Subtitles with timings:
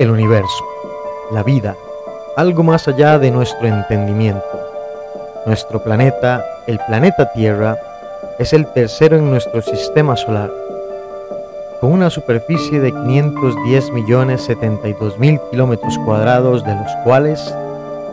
[0.00, 0.64] el universo,
[1.30, 1.76] la vida,
[2.34, 4.42] algo más allá de nuestro entendimiento.
[5.44, 7.76] Nuestro planeta, el planeta Tierra,
[8.38, 10.50] es el tercero en nuestro sistema solar,
[11.82, 17.54] con una superficie de 510.072.000 kilómetros cuadrados, de los cuales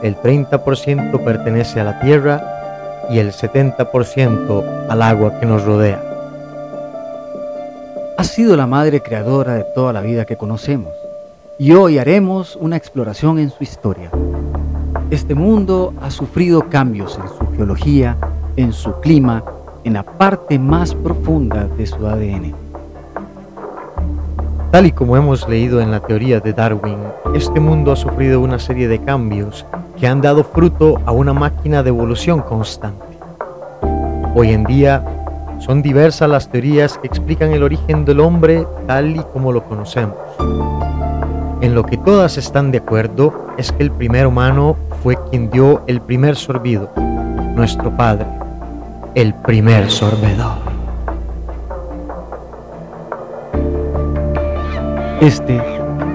[0.04, 2.44] el 30% pertenece a la Tierra
[3.09, 6.04] y el 70% al agua que nos rodea.
[8.17, 10.97] Ha sido la madre creadora de toda la vida que conocemos
[11.59, 14.11] y hoy haremos una exploración en su historia.
[15.09, 18.16] Este mundo ha sufrido cambios en su geología,
[18.55, 19.43] en su clima,
[19.83, 22.53] en la parte más profunda de su ADN.
[24.71, 26.97] Tal y como hemos leído en la teoría de Darwin,
[27.33, 29.66] este mundo ha sufrido una serie de cambios
[29.97, 33.05] que han dado fruto a una máquina de evolución constante.
[34.36, 35.03] Hoy en día
[35.59, 40.17] son diversas las teorías que explican el origen del hombre tal y como lo conocemos.
[41.59, 45.81] En lo que todas están de acuerdo es que el primer humano fue quien dio
[45.88, 46.91] el primer sorbido,
[47.55, 48.27] nuestro padre,
[49.16, 50.59] el primer sorbedor.
[55.19, 55.58] Este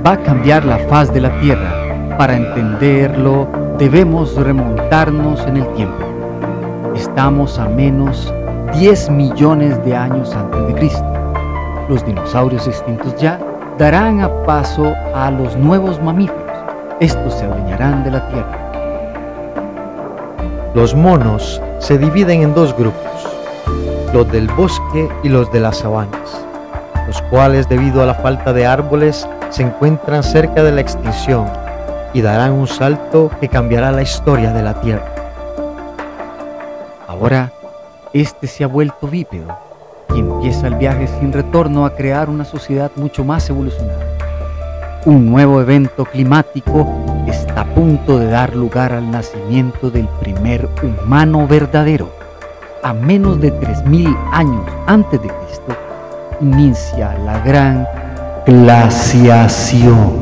[0.07, 2.17] va a cambiar la faz de la Tierra.
[2.17, 6.05] Para entenderlo debemos remontarnos en el tiempo.
[6.95, 8.33] Estamos a menos
[8.75, 11.13] 10 millones de años antes de Cristo.
[11.89, 13.41] Los dinosaurios extintos ya
[13.83, 16.57] darán a paso a los nuevos mamíferos.
[17.01, 18.71] Estos se adueñarán de la tierra.
[20.73, 23.27] Los monos se dividen en dos grupos,
[24.13, 26.47] los del bosque y los de las sabanas,
[27.09, 31.51] los cuales debido a la falta de árboles se encuentran cerca de la extinción
[32.15, 35.13] y darán un salto que cambiará la historia de la Tierra.
[37.09, 37.51] Ahora,
[38.13, 39.59] este se ha vuelto bípedo
[40.15, 44.07] y empieza el viaje sin retorno a crear una sociedad mucho más evolucionada.
[45.05, 46.87] Un nuevo evento climático
[47.27, 52.11] está a punto de dar lugar al nacimiento del primer humano verdadero.
[52.83, 55.77] A menos de 3.000 años antes de Cristo,
[56.41, 57.87] inicia la gran
[58.47, 60.21] glaciación.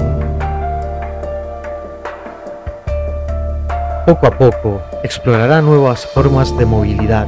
[4.06, 7.26] Poco a poco explorará nuevas formas de movilidad,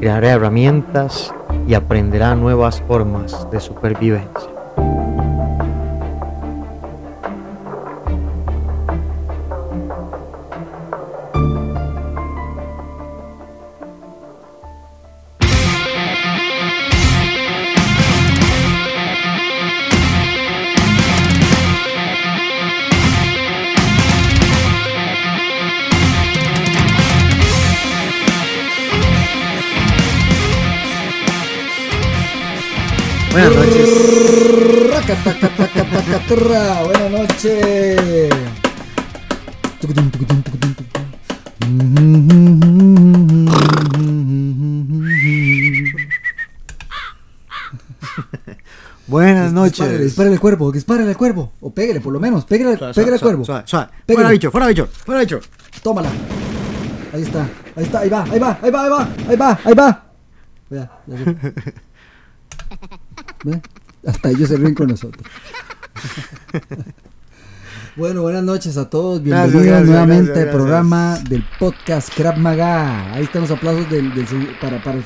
[0.00, 1.32] creará herramientas
[1.66, 4.53] y aprenderá nuevas formas de supervivencia.
[36.86, 38.30] Buenas noches.
[49.06, 49.78] Buenas noches.
[49.78, 51.52] Dispárale, dispárale al cuervo, dispárale al cuervo.
[51.60, 52.44] O pégale, por lo menos.
[52.44, 53.44] Pégale, pégale al cuervo.
[53.44, 53.88] Suave, suave.
[54.06, 55.40] Fuera bicho, fuera bicho, fuera bicho.
[55.82, 56.10] Tómala.
[57.12, 59.74] Ahí está, ahí está, ahí va, ahí va, ahí va, ahí va, ahí va, ahí
[59.74, 60.04] va.
[60.70, 61.24] Vea, ya vi.
[63.44, 63.62] Ve,
[64.06, 65.24] Hasta ellos se ríen con nosotros.
[67.96, 69.22] Bueno, buenas noches a todos.
[69.22, 73.12] Bienvenidos gracias, nuevamente gracias, al programa del podcast Crab Maga.
[73.14, 74.26] Ahí están los aplausos del, del
[74.60, 75.00] para, para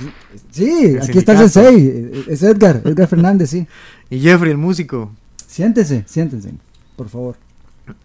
[0.51, 2.25] Sí, aquí está el sensei.
[2.29, 3.67] Es Edgar, Edgar Fernández, sí.
[4.11, 5.13] Y Jeffrey, el músico.
[5.47, 6.55] Siéntense, siéntense,
[6.97, 7.37] por favor.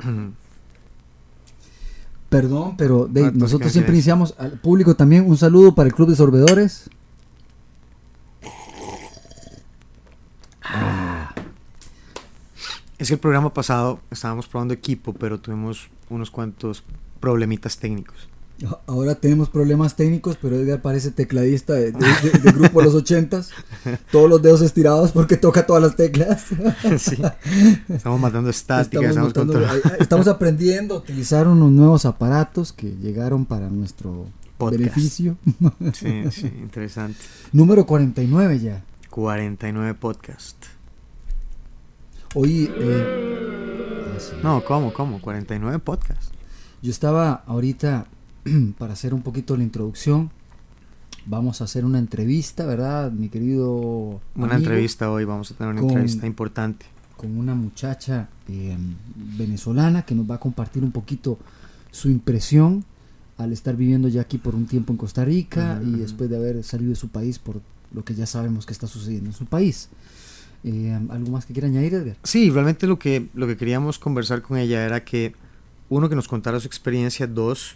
[2.30, 6.10] Perdón, pero de- nosotros ¿qué siempre iniciamos al público también un saludo para el Club
[6.10, 6.90] de Sorbedores.
[13.00, 16.84] Es que el programa pasado estábamos probando equipo, pero tuvimos unos cuantos
[17.20, 18.30] problemitas técnicos.
[18.88, 22.00] Ahora tenemos problemas técnicos, pero Edgar parece tecladista de, de-
[22.32, 23.50] de- de grupo de los ochentas.
[24.12, 26.46] Todos los dedos estirados porque toca todas las teclas.
[27.00, 27.18] sí.
[27.90, 33.46] Estamos matando estática, Estamos, estamos, ahí estamos aprendiendo a utilizar unos nuevos aparatos que llegaron
[33.46, 34.28] para nuestro
[34.58, 34.80] Podcast.
[34.80, 35.36] beneficio.
[35.94, 37.18] Sí, sí, interesante.
[37.52, 38.84] Número 49 ya.
[39.18, 40.58] 49 podcast.
[42.34, 44.32] Hoy, eh, ah, sí.
[44.42, 44.92] No, ¿cómo?
[44.92, 45.22] ¿Cómo?
[45.22, 46.34] 49 podcast.
[46.82, 48.08] yo estaba ahorita
[48.80, 50.32] para hacer un poquito la introducción.
[51.28, 54.20] Vamos a hacer una entrevista, ¿verdad, mi querido?
[54.34, 56.88] Una entrevista hoy, vamos a tener una con- entrevista importante.
[57.16, 58.76] con una muchacha eh,
[59.38, 61.38] venezolana que nos va a compartir un poquito
[61.92, 62.84] su impresión
[63.38, 66.64] al estar viviendo ya aquí por un tiempo en Costa Rica y después de haber
[66.64, 67.62] salido de su país por
[67.94, 69.90] lo que ya sabemos que está sucediendo en su país.
[70.64, 72.18] Eh, ¿Algo más que quiera añadir, Edgar?
[72.24, 75.34] Sí, realmente lo que, lo que queríamos conversar con ella era que,
[75.90, 77.76] uno, que nos contara su experiencia, dos,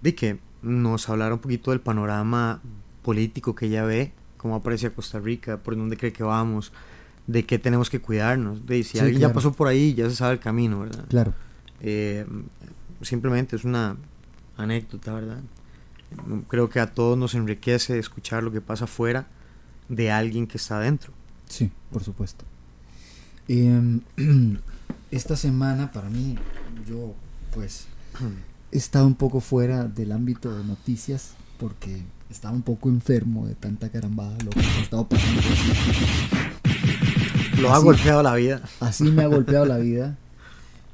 [0.00, 2.60] de que nos hablara un poquito del panorama
[3.02, 6.72] político que ella ve, cómo aparece Costa Rica, por dónde cree que vamos,
[7.26, 10.16] de qué tenemos que cuidarnos, de si Sí, alguien ya pasó por ahí, ya se
[10.16, 11.04] sabe el camino, ¿verdad?
[11.08, 11.34] Claro.
[11.80, 12.26] Eh,
[13.02, 13.96] simplemente es una
[14.56, 15.40] anécdota, ¿verdad?
[16.48, 19.26] Creo que a todos nos enriquece escuchar lo que pasa afuera
[19.88, 21.12] de alguien que está adentro.
[21.48, 22.44] Sí, por supuesto.
[23.48, 24.00] Em,
[25.10, 26.36] esta semana para mí,
[26.88, 27.14] yo
[27.54, 27.86] pues
[28.70, 33.54] he estado un poco fuera del ámbito de noticias porque estaba un poco enfermo de
[33.54, 35.42] tanta carambada lo que ha estado pasando.
[37.60, 38.62] Lo ha golpeado la vida.
[38.80, 40.16] Así me ha golpeado la vida.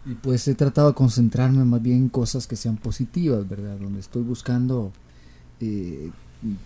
[0.04, 3.76] Y pues he tratado de concentrarme más bien en cosas que sean positivas, ¿verdad?
[3.76, 4.92] Donde estoy buscando
[5.60, 6.10] eh,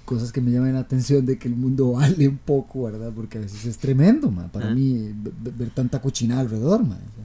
[0.04, 3.10] cosas que me llamen la atención de que el mundo vale un poco, ¿verdad?
[3.14, 4.74] Porque a veces es tremendo, ma, para Ah.
[4.74, 7.24] mí ve- ver tanta cochinada alrededor, ma, o sea.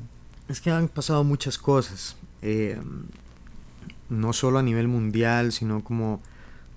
[0.49, 2.79] Es que han pasado muchas cosas, eh,
[4.09, 6.21] no solo a nivel mundial, sino como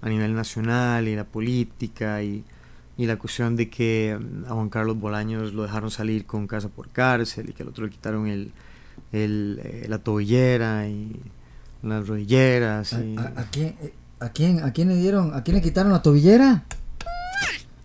[0.03, 2.43] a nivel nacional y la política y,
[2.97, 4.19] y la cuestión de que
[4.49, 7.85] a Juan Carlos Bolaños lo dejaron salir con casa por cárcel y que al otro
[7.85, 8.51] le quitaron el,
[9.13, 11.21] el, eh, la tobillera y
[11.83, 12.93] las rodilleras.
[12.95, 15.63] ¿A, Y, a- a quién, eh, a quién- a quién le dieron, a quién le
[15.63, 16.65] quitaron la tobillera?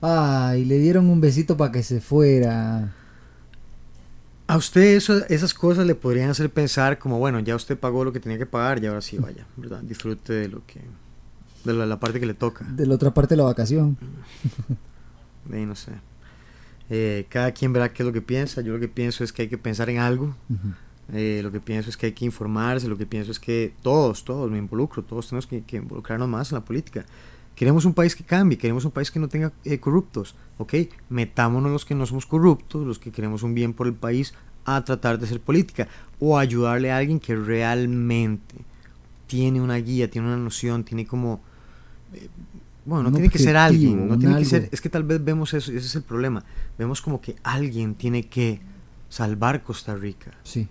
[0.01, 2.93] Ay, le dieron un besito para que se fuera.
[4.47, 8.13] A usted eso- esas cosas le podrían hacer pensar como, bueno, ya usted pagó lo
[8.13, 9.79] que tenía que pagar y ahora sí vaya, ¿verdad?
[9.81, 10.81] Disfrute de lo que,
[11.63, 12.63] de la, la parte que le toca.
[12.65, 13.97] De la otra parte de la vacación.
[15.51, 15.91] Ahí no sé.
[16.91, 18.61] Eh, cada quien verá qué es lo que piensa.
[18.61, 20.35] Yo lo que pienso es que hay que pensar en algo.
[21.13, 22.87] Eh, lo que pienso es que hay que informarse.
[22.87, 26.51] Lo que pienso es que todos, todos, me involucro, todos tenemos que, que involucrarnos más
[26.51, 27.05] en la política.
[27.55, 30.73] Queremos un país que cambie, queremos un país que no tenga eh, corruptos, ¿ok?
[31.09, 34.33] Metámonos los que no somos corruptos, los que queremos un bien por el país,
[34.65, 35.87] a tratar de hacer política
[36.19, 38.55] o ayudarle a alguien que realmente
[39.27, 41.39] tiene una guía, tiene una noción, tiene como...
[42.13, 42.27] eh,
[42.83, 44.69] bueno, no tiene que ser alguien, no tiene que ser...
[44.71, 46.43] Es que tal vez vemos eso, ese es el problema.
[46.77, 48.59] Vemos como que alguien tiene que
[49.09, 50.31] salvar Costa Rica.
[50.43, 50.67] Sí,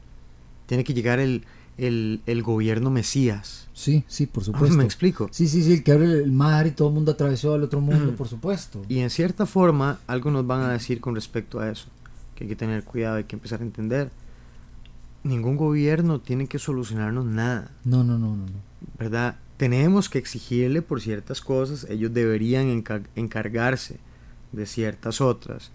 [0.75, 1.45] Tiene que llegar el,
[1.79, 3.69] el, el gobierno Mesías.
[3.75, 4.77] sí, sí, por supuesto.
[4.77, 5.29] Me explico.
[5.31, 7.81] Sí, sí, sí, el que abre el mar y todo el mundo atravesó al otro
[7.81, 8.83] mundo, por supuesto.
[8.89, 11.87] Y en cierta forma, algo nos van a decir con respecto a eso.
[12.35, 14.11] Que hay que tener cuidado, hay que empezar a entender.
[15.23, 18.61] Ningún gobierno tiene que solucionarnos nada, No, no, no, no, no.
[18.99, 19.37] ¿verdad?
[19.57, 23.99] Tenemos que exigirle por ciertas cosas, ellos deberían encar- encargarse
[24.53, 25.71] de ciertas otras,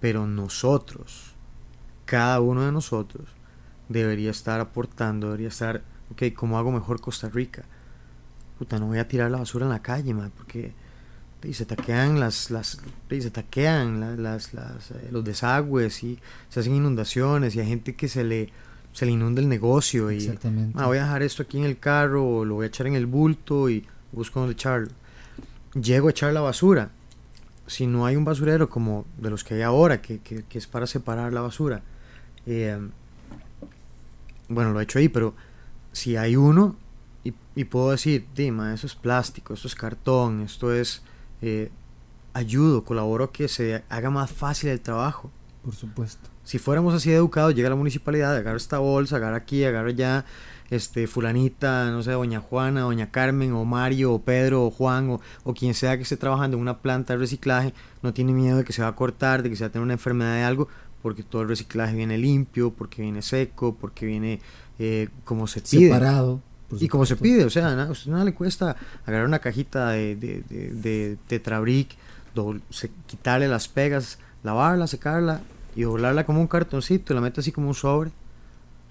[0.00, 1.32] pero nosotros,
[2.04, 3.26] cada uno de nosotros,
[3.88, 5.82] debería estar aportando, debería estar,
[6.12, 7.64] ok, ¿cómo hago mejor Costa Rica?
[8.58, 10.72] Puta, no voy a tirar la basura en la calle, man, porque
[11.42, 16.18] y se taquean las, las y se taquean la- las, las, eh, los desagües y
[16.48, 18.48] se hacen inundaciones y hay gente que se le
[18.94, 20.72] se le inunda el negocio y Exactamente.
[20.80, 22.94] "Ah, voy a dejar esto aquí en el carro o lo voy a echar en
[22.94, 24.88] el bulto y busco dónde echarlo.
[25.74, 26.90] Llego a echar la basura.
[27.66, 30.66] Si no hay un basurero como de los que hay ahora, que, que- que es
[30.66, 31.82] para separar la basura,
[32.46, 32.78] eh,
[34.48, 35.34] bueno, lo he hecho ahí, pero
[35.92, 36.76] si hay uno
[37.24, 41.02] y, y puedo decir, Dima, eso es plástico, esto es cartón, esto es...
[41.42, 41.70] eh,
[42.36, 45.30] ayudo, colaboro a que se haga más fácil el trabajo.
[45.62, 46.28] Por supuesto.
[46.42, 50.24] Si fuéramos así de educados, llega la municipalidad, agarra esta bolsa, agarra aquí, agarra allá,
[50.68, 55.20] este, fulanita, no sé, doña Juana, doña Carmen, o Mario, o Pedro, o Juan, o,
[55.44, 58.64] o quien sea que esté trabajando en una planta de reciclaje, no tiene miedo de
[58.64, 60.68] que se va a cortar, de que se va a tener una enfermedad de algo,
[61.04, 64.40] porque todo el reciclaje viene limpio, porque viene seco, porque viene
[64.78, 65.88] eh, como se pide.
[65.88, 66.40] Separado.
[66.80, 69.90] Y como se pide, o sea, na- a usted nada le cuesta agarrar una cajita
[69.90, 71.94] de, de, de, de Tetrabric,
[72.70, 75.42] se- quitarle las pegas, lavarla, secarla
[75.76, 78.10] y doblarla como un cartoncito, y la mete así como un sobre.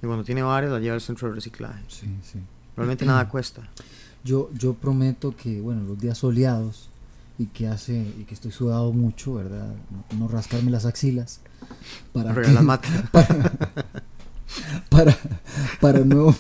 [0.04, 1.82] Y cuando tiene varias la lleva al centro de reciclaje.
[1.88, 2.38] Sí, sí.
[2.78, 3.68] Realmente nada cuesta.
[4.24, 6.90] Yo, yo prometo que, bueno, los días soleados
[7.40, 9.74] y que hace y que estoy sudado mucho, ¿verdad?
[10.12, 11.40] No, no rascarme las axilas
[12.12, 12.90] para, Regalas que- mata.
[14.90, 15.18] para,
[15.82, 16.36] para no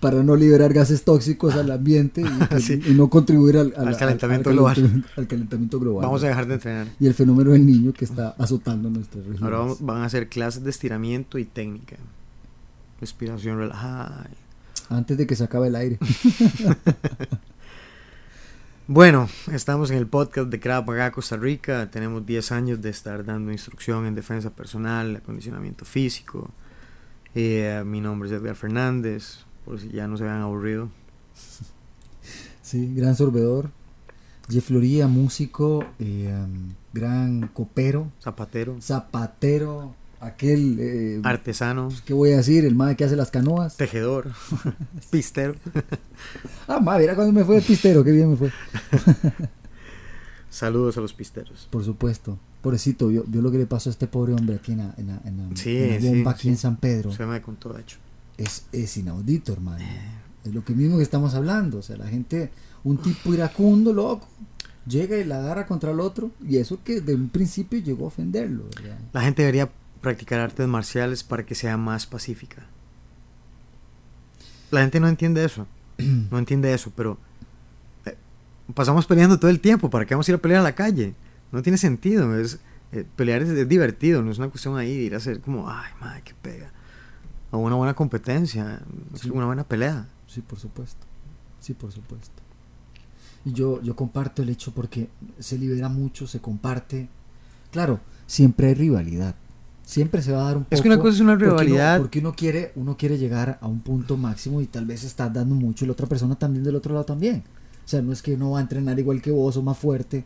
[0.00, 2.80] para no liberar gases tóxicos al ambiente y, que- Sí.
[2.86, 5.04] y no contribuir al, Al calentamiento global.
[5.16, 6.06] al calentamiento global.
[6.06, 6.86] Vamos a dejar de entrenar.
[6.98, 9.42] y el fenómeno del niño que está azotando nuestras regiones.
[9.42, 11.96] Ahora vamos- van a hacer clases de estiramiento y técnica.
[13.00, 14.28] Respiración relajada.
[14.88, 15.98] Antes de que se acabe el aire.
[18.86, 21.90] Bueno, estamos en el podcast de Krav Maga Costa Rica.
[21.90, 26.50] Tenemos 10 años de estar dando instrucción en defensa personal, acondicionamiento físico.
[27.34, 30.90] Eh, mi nombre es Edgar Fernández, por si ya no se vean aburrido.
[32.60, 33.70] Sí, gran sorbedor.
[34.48, 39.94] Jeff Floría, músico, eh, um, gran copero, Zapatero, zapatero,
[40.26, 40.76] aquel...
[40.80, 42.64] eh, artesano, ¿Qué voy a decir?
[42.64, 43.76] El madre que hace las canoas.
[43.76, 44.32] tejedor,
[45.10, 45.54] pistero.
[46.68, 48.50] Ah, madre, mira cuando me fue el pistero, qué bien me fue.
[50.50, 51.66] Saludos a los pisteros.
[51.70, 52.38] Por supuesto.
[52.62, 55.06] Pobrecito, vio, vio lo que le pasó a este pobre hombre aquí en la, en
[55.08, 56.48] la- en la- Sí, en la sí, bomba aquí sí.
[56.50, 57.12] en San Pedro.
[57.12, 57.98] Se me contó, de hecho.
[58.38, 59.84] Es, es inaudito, hermano.
[60.44, 61.78] Es lo que mismo que estamos hablando.
[61.78, 62.50] O sea, la gente,
[62.84, 64.28] un tipo iracundo, loco,
[64.86, 66.30] llega y la agarra contra el otro.
[66.46, 68.64] Y eso que de un principio llegó a ofenderlo.
[68.76, 68.98] ¿verdad?
[69.12, 69.70] La gente debería
[70.04, 72.66] practicar artes marciales para que sea más pacífica.
[74.70, 75.66] La gente no entiende eso.
[76.30, 77.18] No entiende eso, pero
[78.04, 78.16] eh,
[78.74, 79.90] pasamos peleando todo el tiempo.
[79.90, 81.14] ¿Para qué vamos a ir a pelear a la calle?
[81.52, 82.36] No tiene sentido.
[82.38, 82.58] Es,
[82.92, 85.68] eh, pelear es, es divertido, no es una cuestión ahí de ir a hacer como,
[85.70, 86.70] ay, madre, qué pega.
[87.50, 88.80] O una buena competencia,
[89.14, 89.30] Sí.
[89.30, 90.06] una buena pelea.
[90.26, 91.06] Sí, por supuesto.
[91.60, 92.42] Sí, por supuesto.
[93.44, 95.08] Y yo, yo comparto el hecho porque
[95.38, 97.08] se libera mucho, se comparte.
[97.70, 99.36] Claro, siempre hay rivalidad.
[99.84, 100.74] Siempre se va a dar un poco.
[100.74, 101.98] Es que una cosa es una porque uno- rivalidad.
[102.00, 105.54] Porque uno, quiere, uno quiere llegar a un punto máximo y tal vez estás dando
[105.54, 107.42] mucho y la otra persona también del otro lado también.
[107.84, 110.24] O sea, no es que uno va a entrenar igual que vos o más fuerte,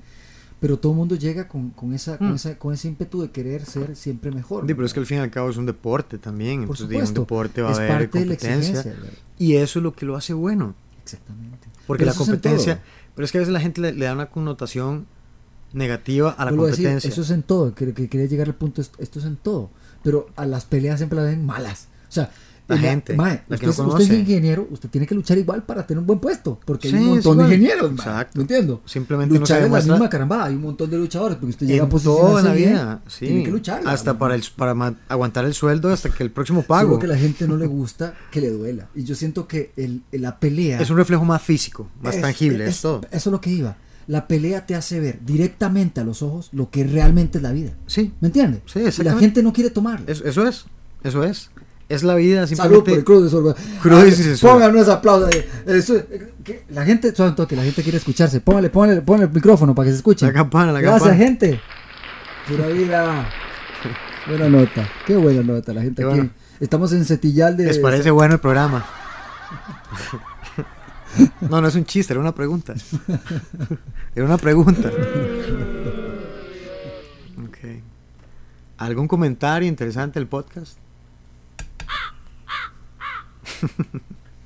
[0.60, 2.34] pero todo el mundo llega con, con esa, con, Mm.
[2.36, 4.64] esa, con ese ímpetu de querer ser siempre mejor.
[4.64, 6.58] Sí, pero es que al fin y al cabo es un deporte también.
[6.66, 8.74] Por Entonces, digo, un supuesto, deporte va a es haber parte de la competencia.
[8.74, 8.92] exigencia.
[9.02, 9.18] ¿verdad?
[9.38, 10.74] Y eso es lo que lo hace bueno.
[11.02, 11.66] Exactamente.
[11.86, 12.80] Porque Pero la competencia,
[13.16, 15.06] pero es que a veces la gente le, le da una connotación
[15.72, 17.10] negativa a la Vuelvo a decir, competencia.
[17.10, 19.70] eso es en todo, que, que quería llegar al punto, esto, es en todo.
[20.02, 21.88] Pero a las peleas siempre las ven malas.
[22.08, 22.30] O sea,
[22.68, 25.38] La en gente, mae, la usted, no es- usted es ingeniero, usted tiene que luchar
[25.38, 26.60] igual para tener un buen puesto.
[26.66, 28.32] Porque Sí, hay un montón de ingenieros, Exacto.
[28.36, 28.82] ¿me entiendo?
[28.84, 31.82] Simplemente no se Luchar la misma caramba, hay un montón de luchadores, porque usted llega
[31.82, 33.00] a en posiciones toda la vida.
[33.06, 33.26] Sí.
[33.26, 33.82] tiene que luchar.
[33.86, 36.88] hasta para, el, para aguantar el sueldo hasta que el próximo pago.
[36.90, 38.88] Solo que a la gente no le gusta que le duela.
[38.94, 40.78] Y yo siento que el, la pelea...
[40.80, 43.00] Es un reflejo más físico, más Es- tangible, es, es- todo.
[43.10, 43.76] Eso es lo que iba.
[44.08, 47.72] La pelea te hace ver directamente a los ojos lo que realmente es la vida.
[47.86, 48.62] Sí, ¿Me entiendes?
[48.66, 50.06] Sí, y la gente no quiere tomarlo.
[50.10, 50.64] eso, eso es.
[51.04, 51.50] Eso es.
[51.88, 52.92] Es la vida Salud por simplemente.
[52.94, 53.54] el Cruz de.
[53.80, 54.40] Cruz.
[54.40, 55.30] Pongan unos aplausos.
[56.70, 58.40] la gente, un toque, la gente quiere escucharse.
[58.40, 60.26] Póngale, póngale, póngale el micrófono para que se escuche.
[60.26, 61.24] La campana, la Gracias, campana.
[61.24, 61.60] gente.
[62.48, 63.28] Pura vida.
[64.26, 64.88] Buena nota.
[65.06, 66.16] Qué buena nota la gente Qué aquí.
[66.18, 66.30] bueno.
[66.60, 67.64] Estamos en Setillal de.
[67.66, 68.84] ¿Les parece bueno el programa?
[71.40, 72.74] No, no es un chiste, era una pregunta.
[74.14, 74.90] Era una pregunta.
[77.46, 77.58] Ok.
[78.78, 80.76] ¿Algún comentario interesante del podcast?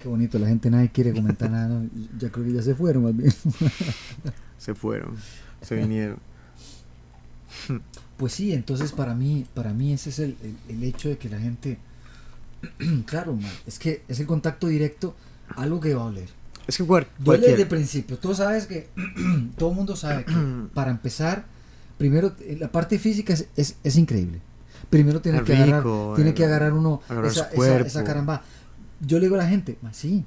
[0.01, 1.69] Qué bonito, la gente nadie quiere comentar nada.
[1.69, 1.89] ¿no?
[2.19, 3.33] Ya creo que ya se fueron más bien.
[4.59, 5.17] Se fueron,
[5.61, 6.19] se vinieron.
[8.17, 11.29] Pues sí, entonces para mí, para mí ese es el, el- el hecho de que
[11.29, 11.79] la gente,
[13.07, 15.15] claro, man, es que es el contacto directo,
[15.57, 16.29] algo que va a oler.
[16.67, 18.19] Es que cualquier- desde el principio.
[18.19, 18.89] Tú sabes que,
[19.59, 20.33] todo el mundo sabe que
[20.75, 21.45] para empezar,
[21.99, 24.41] primero eh, la parte física es, es, es increíble.
[24.91, 25.83] Primero tiene que agarrar,
[26.17, 27.51] tiene que agarrar uno agarrar esa,
[27.87, 28.43] esa, caramba.
[29.01, 30.25] Yo le digo a la gente, "Ma, sí.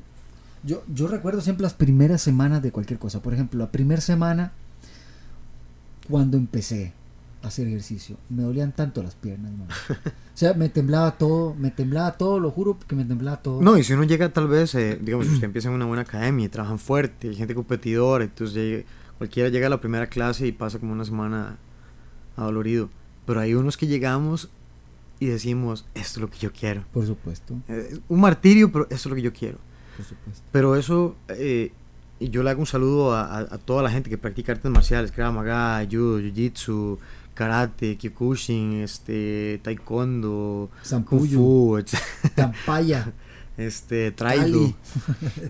[0.64, 3.22] Yo, yo recuerdo siempre las primeras semanas de cualquier cosa.
[3.22, 4.52] Por ejemplo, la primera semana
[6.10, 6.94] cuando empecé
[7.48, 9.68] hacer ejercicio, me dolían tanto las piernas, mano.
[9.90, 13.62] O sea, me temblaba todo, me temblaba todo, lo juro que me temblaba todo.
[13.62, 16.02] No, y si uno llega tal vez, eh, digamos, si usted empieza en una buena
[16.02, 18.86] academia y trabajan fuerte, hay gente competidora, entonces llegue-
[19.18, 21.58] cualquiera llega a la primera clase y pasa como una semana
[22.36, 22.90] adolorido.
[23.26, 24.50] Pero hay unos que llegamos
[25.20, 26.84] y decimos, esto es lo que yo quiero.
[26.94, 29.58] Por supuesto, Eh, un martirio, pero esto es lo que yo quiero.
[29.96, 30.44] por supuesto.
[30.52, 31.72] Pero eso, eh,
[32.20, 34.70] y yo le hago un saludo a, a- a toda la gente que practica artes
[34.72, 36.98] marciales, Krav Maga, Judo, Jiu-Jitsu,
[37.36, 41.96] Karate, Kyokushin, este, Taekwondo, Kung Zampuyo, Fu, etc.
[43.58, 44.66] Este, Traido.
[44.66, 44.74] Eh,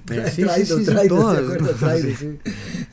[0.32, 1.36] sí, Traido, sí, sí, traido,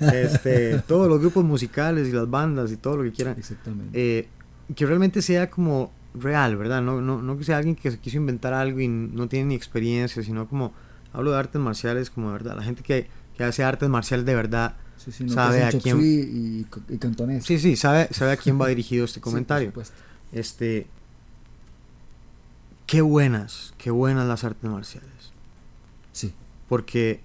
[0.01, 3.91] este, todos los grupos musicales y las bandas y todo lo que quieran, Exactamente.
[3.93, 4.29] eh,
[4.75, 6.81] que realmente sea como real, ¿verdad?
[6.81, 9.55] No, no, no que sea alguien que se quiso inventar algo y no tiene ni
[9.55, 10.73] experiencia, sino como,
[11.13, 13.07] hablo de artes marciales como de verdad, la gente que,
[13.37, 17.45] que hace artes marciales de verdad, Sí, sí, no sabe a quién- y, y cantonés.
[17.45, 19.69] sí, sí, sabe, sabe a quién va dirigido este Sí, por comentario.
[19.71, 19.95] supuesto.
[20.33, 20.87] este,
[22.87, 25.11] qué buenas, qué buenas las artes marciales.
[26.13, 26.33] Sí,
[26.69, 27.21] Porque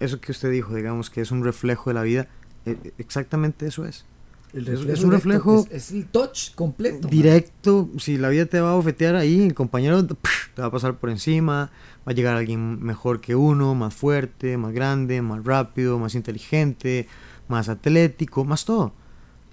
[0.00, 2.28] eso que usted dijo, digamos que es un reflejo de la vida,
[2.66, 4.04] eh, eh, exactamente eso es.
[4.52, 7.02] el Es- es un reflejo Es, es el touch completo.
[7.02, 7.10] man.
[7.10, 10.14] Directo, si la vida te va a bofetear ahí, el compañero te
[10.60, 11.70] va a pasar por encima,
[12.06, 17.06] va a llegar alguien mejor que uno, más fuerte, más grande, más rápido, más inteligente,
[17.48, 18.92] más atlético, más todo.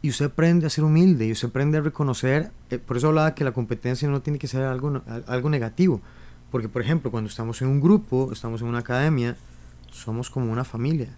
[0.02, 3.36] Y usted aprende a ser humilde y usted aprende a reconocer, eh, por eso hablaba
[3.36, 6.02] que la competencia no tiene que ser algo, algo negativo.
[6.52, 9.36] Porque, por ejemplo, cuando estamos en un grupo, estamos en una academia,
[9.92, 11.10] somos como una familia.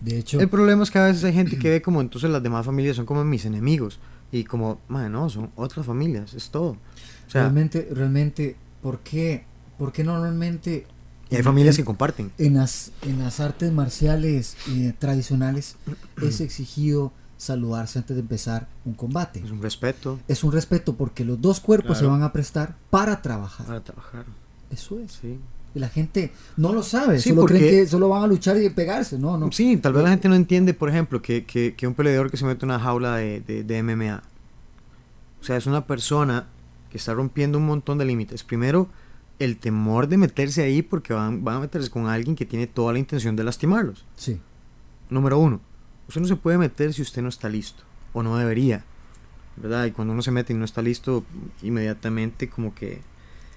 [0.00, 2.42] De hecho, El problema es que a veces hay gente que ve como entonces las
[2.42, 3.98] demás familias son como mis enemigos.
[4.32, 6.76] Y como, man, no, son otras familias, es todo.
[7.26, 9.44] O sea, realmente, realmente, ¿por qué,
[9.80, 10.86] por qué normalmente
[11.30, 12.30] y hay familias que comparten.
[12.38, 15.76] en las, en las artes marciales eh, tradicionales
[16.22, 19.40] es exigido saludarse antes de empezar un combate?
[19.42, 23.22] Es un respeto Es un respeto porque los dos cuerpos se van a prestar para
[23.22, 23.66] trabajar.
[23.66, 24.24] para trabajar.
[24.70, 25.12] Eso es.
[25.22, 25.38] Sí.
[25.74, 28.60] Y la gente no lo sabe, Sí, solo porque- creen que solo van a luchar
[28.60, 29.18] y pegarse.
[29.18, 29.50] No, no.
[29.52, 32.36] Sí, tal vez la gente no entiende, por ejemplo, que, que, que un peleador que
[32.36, 34.22] se mete en una jaula de, de, de MMA.
[35.40, 36.46] O sea, es una persona
[36.90, 38.42] que está rompiendo un montón de límites.
[38.42, 38.88] Primero,
[39.40, 42.92] el temor de meterse ahí porque van, van a meterse con alguien que tiene toda
[42.92, 44.04] la intención de lastimarlos.
[44.16, 44.40] Sí.
[45.08, 45.60] Número uno,
[46.08, 47.82] usted no se puede meter si usted no está listo.
[48.12, 48.84] O no debería.
[49.56, 49.84] ¿Verdad?
[49.86, 51.24] Y cuando uno se mete y no está listo,
[51.62, 53.00] inmediatamente como que,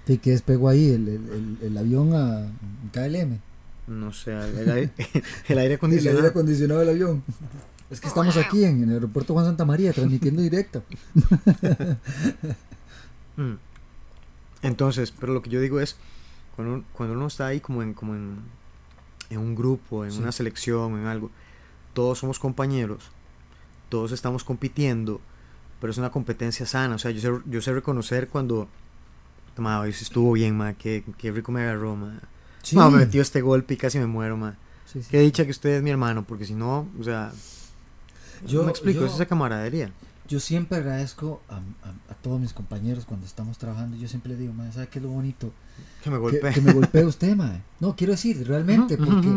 [0.06, 0.90] ¿Y qué despegó ahí?
[0.90, 2.46] El, el, el- el avión a
[2.92, 3.38] KLM.
[3.86, 6.26] no sé, el aire, el aire El aire acondicionado.
[6.28, 7.22] acondicionado del avión.
[7.90, 10.82] Es que estamos aquí en, en el aeropuerto Juan Santa María transmitiendo directo.
[13.36, 13.54] Mm.
[14.66, 15.96] Entonces, pero lo que yo digo es,
[16.56, 18.38] cuando, uno- cuando uno está ahí como en, como en,
[19.30, 20.18] en un grupo, en Sí.
[20.18, 21.30] una selección, en algo,
[21.92, 23.04] todos somos compañeros,
[23.88, 25.20] todos estamos compitiendo,
[25.80, 26.94] pero es una competencia sana.
[26.94, 28.68] O sea, yo sé, yo sé reconocer cuando,
[29.56, 32.20] ma, hoy estuvo bien, ma, qué, qué rico me agarró, ma.
[32.62, 32.76] Sí.
[32.76, 34.56] Ma, me metió este golpe y casi me muero, ma.
[34.86, 35.00] Sí.
[35.10, 37.32] Qué dicha que usted es mi hermano, porque si no, o sea,
[38.46, 39.90] Yo- me explico, yo- es esa camaradería.
[40.26, 43.96] Yo siempre agradezco a, a- a todos mis compañeros cuando estamos trabajando.
[43.96, 45.52] Yo siempre le digo, "Mae, ¿sabe qué es lo bonito?
[46.02, 46.52] Que me golpee.
[46.52, 47.62] que me golpee usted, mae.
[47.80, 49.28] No, quiero decir, realmente, porque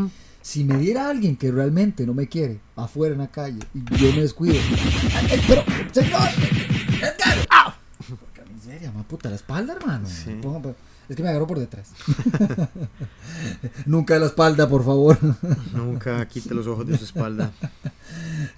[0.41, 4.11] si me diera alguien que realmente no me quiere afuera en la calle y yo
[4.13, 4.55] me descuido.
[5.15, 6.29] ¡Ay, ay, pero, señor!
[6.97, 7.47] ¡Edgar!
[7.49, 7.75] ¡Ah!
[8.07, 10.07] Porque miseria, ma puta, la espalda, hermano.
[10.07, 10.29] Sí.
[10.29, 10.75] Me pongo-
[11.09, 11.89] es que me agarró por detrás.
[13.85, 15.17] Nunca de la espalda, por favor.
[15.73, 17.51] Nunca quite los ojos de su espalda.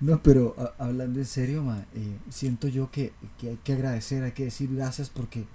[0.01, 4.23] No, pero a- hablando en serio, ma, eh, siento yo que, que hay que agradecer,
[4.23, 5.45] hay que decir gracias porque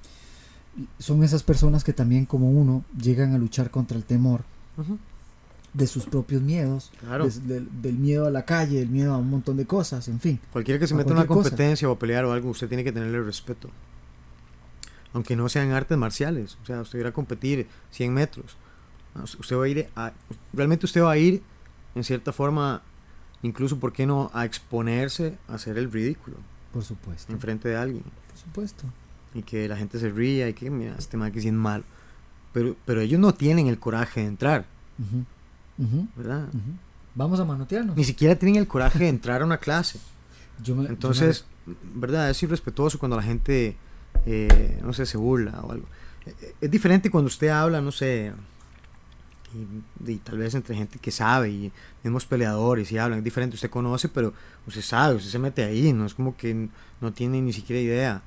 [0.99, 4.43] son esas personas que también como uno llegan a luchar contra el temor
[5.73, 7.29] de sus propios miedos, Claro.
[7.45, 10.41] del, del miedo a la calle, el miedo a un montón de cosas, en fin.
[10.53, 11.43] Cualquiera que se meta en una cosa.
[11.49, 13.71] competencia o a pelear o algo, usted tiene que tenerle respeto.
[15.15, 16.59] Aunque no sean artes marciales.
[16.63, 18.57] O sea, usted irá a competir 100 metros.
[19.23, 20.13] Us- Usted va a ir a...
[20.53, 21.43] Realmente usted va a ir,
[21.95, 22.83] en cierta forma,
[23.43, 26.37] incluso, ¿por qué no?, a exponerse a hacer el ridículo
[26.73, 27.33] Por supuesto.
[27.33, 28.03] enfrente de alguien.
[28.29, 28.85] Por supuesto.
[29.35, 31.85] Y que la gente se ría y que, mira, este man que sí es malo.
[32.53, 34.65] Pero, pero ellos no tienen el coraje de entrar,
[36.17, 36.49] ¿verdad?
[37.15, 37.97] Vamos a manotearnos.
[37.97, 39.99] Ni siquiera tienen el coraje de entrar a una clase.
[40.63, 41.45] Yo me- yo me- Entonces,
[41.95, 42.31] ¿verdad?
[42.31, 43.77] Es irrespetuoso cuando la gente,
[44.27, 45.87] eh, no sé, se burla o algo.
[46.27, 48.33] Eh, Es diferente cuando usted habla, no sé,
[50.07, 51.73] y, tal vez entre gente que sabe y
[52.03, 54.33] mismos peleadores y hablan, es diferente, usted conoce, pero
[54.67, 56.69] usted sabe, usted se mete ahí, no es como que
[57.01, 58.23] no tiene ni siquiera idea.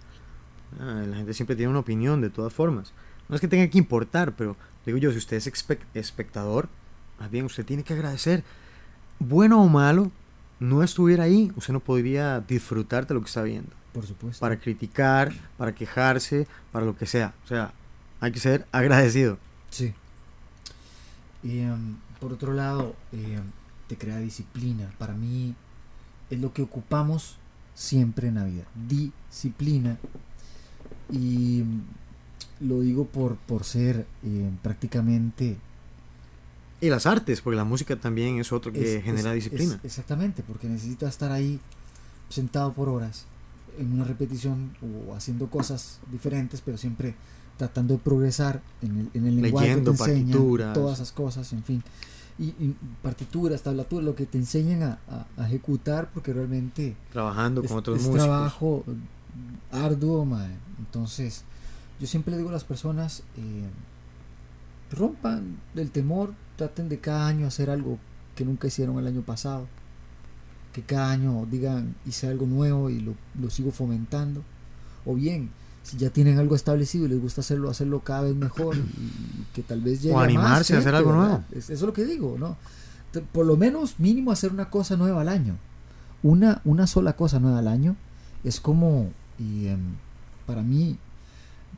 [0.79, 2.93] Ah, la gente siempre tiene una opinión de todas formas.
[3.29, 5.47] No es que tenga que importar, pero digo yo, si usted es
[5.93, 6.69] espectador,
[7.19, 8.43] más bien usted tiene que agradecer.
[9.19, 10.11] Bueno o malo,
[10.59, 13.69] no estuviera ahí, usted no podría disfrutar de lo que está viendo.
[13.97, 14.39] Por supuesto.
[14.39, 17.33] Para criticar, para quejarse, para lo que sea.
[17.43, 17.73] O sea,
[18.19, 19.39] hay que ser agradecido.
[19.71, 19.91] Sí.
[21.41, 23.41] Y em, por otro lado, em,
[23.87, 24.91] te crea disciplina.
[24.99, 25.55] Para mí
[26.29, 27.37] es lo que ocupamos
[27.73, 28.65] siempre en la vida.
[28.87, 29.97] Disciplina.
[31.11, 31.81] Y em,
[32.59, 35.57] lo digo por, por ser em, prácticamente...
[36.81, 39.75] Y las artes, porque la música también es otro que es- genera es- disciplina.
[39.77, 41.59] es- exactamente, porque necesitas estar ahí
[42.29, 43.25] sentado por horas
[43.79, 44.71] en una repetición
[45.07, 47.15] o haciendo cosas diferentes, pero siempre
[47.57, 50.31] tratando de progresar en el, en el lenguaje Leyendo que te enseñan,
[50.73, 51.83] todas esas cosas, en fin.
[52.39, 57.61] Y, y partituras, tablaturas, lo que te enseñan a, a- a ejecutar, porque realmente Trabajando
[57.63, 58.23] es, con otros es músicos.
[58.25, 58.83] trabajo
[59.71, 60.51] arduo, mae.
[60.79, 61.43] Entonces,
[61.99, 63.65] yo siempre le digo a las personas, eh,
[64.95, 67.97] rompan el temor, traten de cada año hacer algo
[68.35, 69.67] que nunca hicieron el año pasado.
[70.77, 74.43] Que cada año digan, hice algo nuevo y lo, lo sigo fomentando.
[75.07, 75.49] O bien,
[75.81, 79.45] si ya tienen algo establecido y les gusta hacerlo, hacerlo cada vez mejor y, y
[79.55, 81.25] que tal vez llegue O a más animarse a hacer algo ¿verdad?
[81.29, 81.43] nuevo.
[81.51, 82.57] Es- Eso es lo que digo, ¿no?
[83.31, 85.55] Por lo menos mínimo hacer una cosa nueva al año.
[86.21, 87.95] Una, una sola cosa nueva al año
[88.43, 89.09] es como,
[89.39, 89.79] y, em,
[90.45, 90.97] para mí,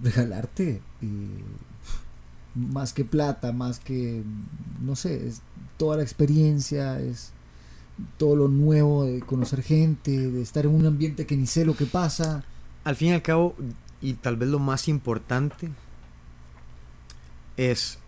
[0.02, 1.44] regalarte eh,
[2.56, 4.24] más que plata, más que,
[4.82, 5.42] no sé, es
[5.78, 7.32] toda la experiencia, es
[8.18, 11.76] todo lo nuevo de conocer gente, de estar en un ambiente que ni sé lo
[11.76, 12.44] que pasa.
[12.84, 13.56] Al fin y al cabo,
[14.02, 15.70] y tal vez lo más importante,
[17.58, 18.00] es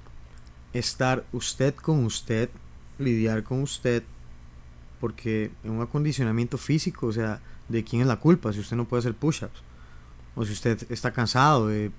[0.73, 2.49] estar usted con usted,
[2.97, 4.03] lidiar con usted
[5.01, 8.85] porque en un acondicionamiento físico, o sea, ¿de quién es la culpa si usted no
[8.85, 9.63] puede hacer push-ups?
[10.35, 11.91] O si usted está cansado de...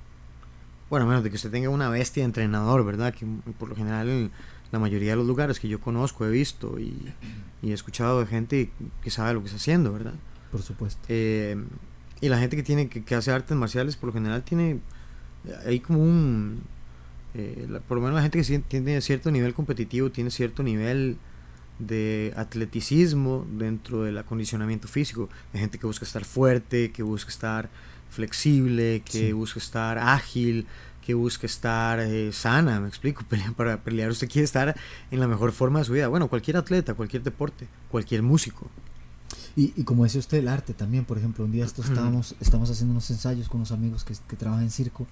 [0.88, 3.12] Bueno, menos de que usted tenga una bestia de entrenador, ¿verdad?
[3.12, 3.26] Que
[3.58, 4.30] por lo general
[4.72, 6.96] la mayoría de los lugares que yo conozco, he visto y,
[7.62, 10.14] he escuchado de gente que sabe lo que está haciendo, ¿verdad?
[10.50, 11.00] Por supuesto.
[11.08, 11.56] Eh,
[12.20, 14.80] y la gente que tiene que, que, hace artes marciales por lo general tiene
[15.66, 16.62] hay como un
[17.34, 21.16] eh, por lo menos la gente que tiene cierto nivel competitivo tiene cierto nivel
[21.78, 27.70] de atleticismo dentro del acondicionamiento físico hay gente que busca estar fuerte que busca estar
[28.10, 30.66] flexible que busca estar ágil
[31.04, 33.24] que busca estar eh, sana, me explico,
[33.56, 34.74] para pelear usted quiere estar
[35.10, 36.08] en la mejor forma de su vida.
[36.08, 38.68] Bueno, cualquier atleta, cualquier deporte, cualquier músico.
[39.54, 42.70] Y, y como decía usted, el arte también, por ejemplo, un día esto estábamos, estamos
[42.70, 45.06] haciendo unos ensayos con unos amigos que, que, trabajan en circo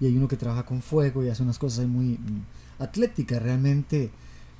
[0.00, 4.10] y hay uno que trabaja con fuego y hace unas cosas muy mm, atléticas realmente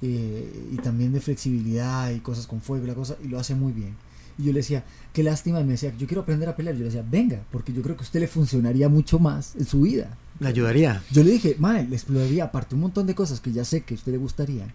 [0.03, 3.55] eh, y también de flexibilidad y cosas con fuego y la cosa y lo hace
[3.55, 3.95] muy bien.
[4.39, 6.75] Y yo le decía, qué lástima, y me decía, yo quiero aprender a pelear.
[6.75, 9.65] Yo le decía, venga, porque yo creo que a usted le funcionaría mucho más en
[9.65, 10.17] su vida.
[10.39, 11.03] Le ayudaría.
[11.11, 13.95] Yo le dije, mae, le exploraría, aparte un montón de cosas que ya sé que
[13.95, 14.67] a usted le gustaría,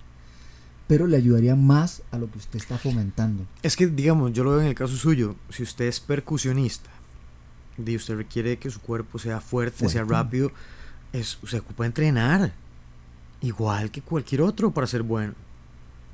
[0.88, 3.45] pero le ayudaría más a lo que usted está fomentando.
[3.62, 6.89] Es que, digamos, yo lo veo en el caso suyo, si usted es percusionista,
[7.78, 10.52] y usted requiere que su cuerpo sea fuerte, sea rápido,
[11.13, 12.54] es, se ocupa entrenar,
[13.41, 15.34] igual que cualquier otro para ser bueno.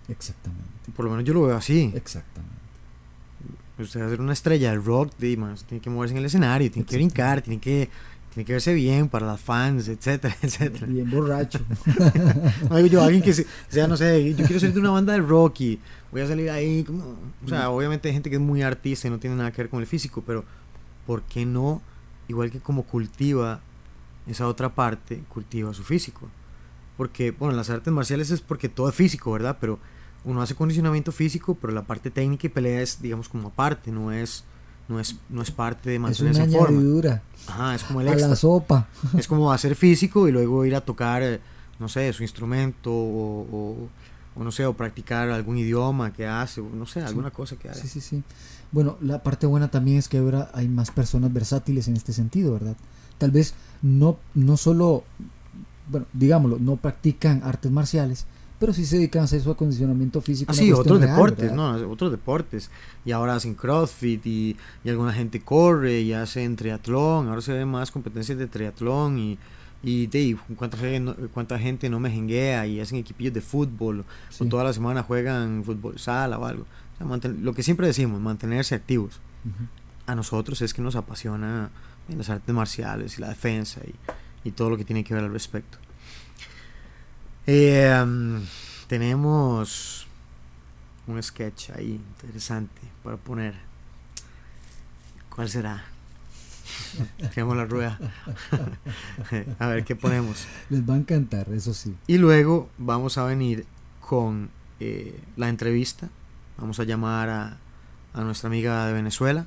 [0.07, 0.63] Exactamente.
[0.95, 1.91] Por lo menos yo lo veo así.
[1.95, 2.55] Exactamente.
[3.79, 6.85] Usted va a ser una estrella del rock, tiene que moverse en el escenario, tiene
[6.85, 7.89] que brincar, tiene que
[8.37, 10.85] tiene que verse bien para las fans, etcétera, etcétera.
[10.85, 11.57] Bien borracho.
[12.69, 15.21] no digo yo, alguien que sea, no sé, yo quiero salir de una banda de
[15.21, 15.79] rock y
[16.11, 19.09] voy a salir ahí, como, o sea, obviamente hay gente que es muy artista y
[19.09, 20.45] no tiene nada que ver con el físico, pero
[21.07, 21.81] ¿por qué no,
[22.27, 23.59] igual que como cultiva
[24.27, 26.29] esa otra parte, cultiva su físico?
[26.95, 29.57] Porque, bueno, las artes marciales es porque todo es físico, ¿verdad?
[29.59, 29.79] Pero
[30.25, 34.11] uno hace condicionamiento físico, pero la parte técnica y pelea es, digamos, como aparte, no
[34.11, 34.43] es
[34.87, 37.21] no es, no es parte de mantenerse es una en forma.
[37.47, 38.87] Ajá, es como el a la sopa.
[39.17, 41.39] Es como hacer físico y luego ir a tocar, eh,
[41.79, 43.89] no sé, su instrumento o,
[44.35, 47.69] o, no sé, o practicar algún idioma que hace, o no sé, alguna cosa que
[47.69, 47.79] haga.
[47.79, 48.23] Sí, sí, sí.
[48.71, 52.53] Bueno, la parte buena también es que ahora hay más personas versátiles en este sentido,
[52.53, 52.75] ¿verdad?
[53.17, 55.03] Tal vez no, no solo,
[55.89, 58.25] bueno, digámoslo, no practican artes marciales,
[58.59, 60.51] pero sí se dedican a hacer su acondicionamiento físico.
[60.51, 61.73] Ah, sí, otros deportes, ¿no?
[61.89, 62.71] Otros deportes.
[63.05, 67.27] Y ahora hacen CrossFit y, y, alguna gente corre y hacen triatlón.
[67.27, 69.37] Ahora se ven más competencias de triatlón y,
[69.83, 74.05] y de, ¿cuánta, gente, cuánta gente no mejenguea y hacen equipillos de fútbol
[74.39, 76.65] o toda la semana juegan fútbol sala o algo.
[77.41, 79.19] lo que siempre decimos, mantenerse activos.
[80.07, 81.69] A nosotros es que nos apasiona
[82.09, 85.31] las artes marciales y la defensa y, y todo lo que tiene que ver al
[85.31, 85.77] respecto.
[87.49, 88.39] Eh,
[88.87, 90.05] tenemos
[91.07, 93.55] un sketch ahí interesante para poner.
[95.33, 95.85] ¿Cuál será?
[97.33, 97.97] Tenemos la rueda.
[99.59, 100.45] a ver qué ponemos.
[100.69, 101.95] Les va a encantar, eso sí.
[102.05, 103.65] Y luego vamos a venir
[104.01, 104.49] con
[104.81, 106.09] eh, la entrevista.
[106.57, 107.57] Vamos a llamar a,
[108.13, 109.45] a nuestra amiga de Venezuela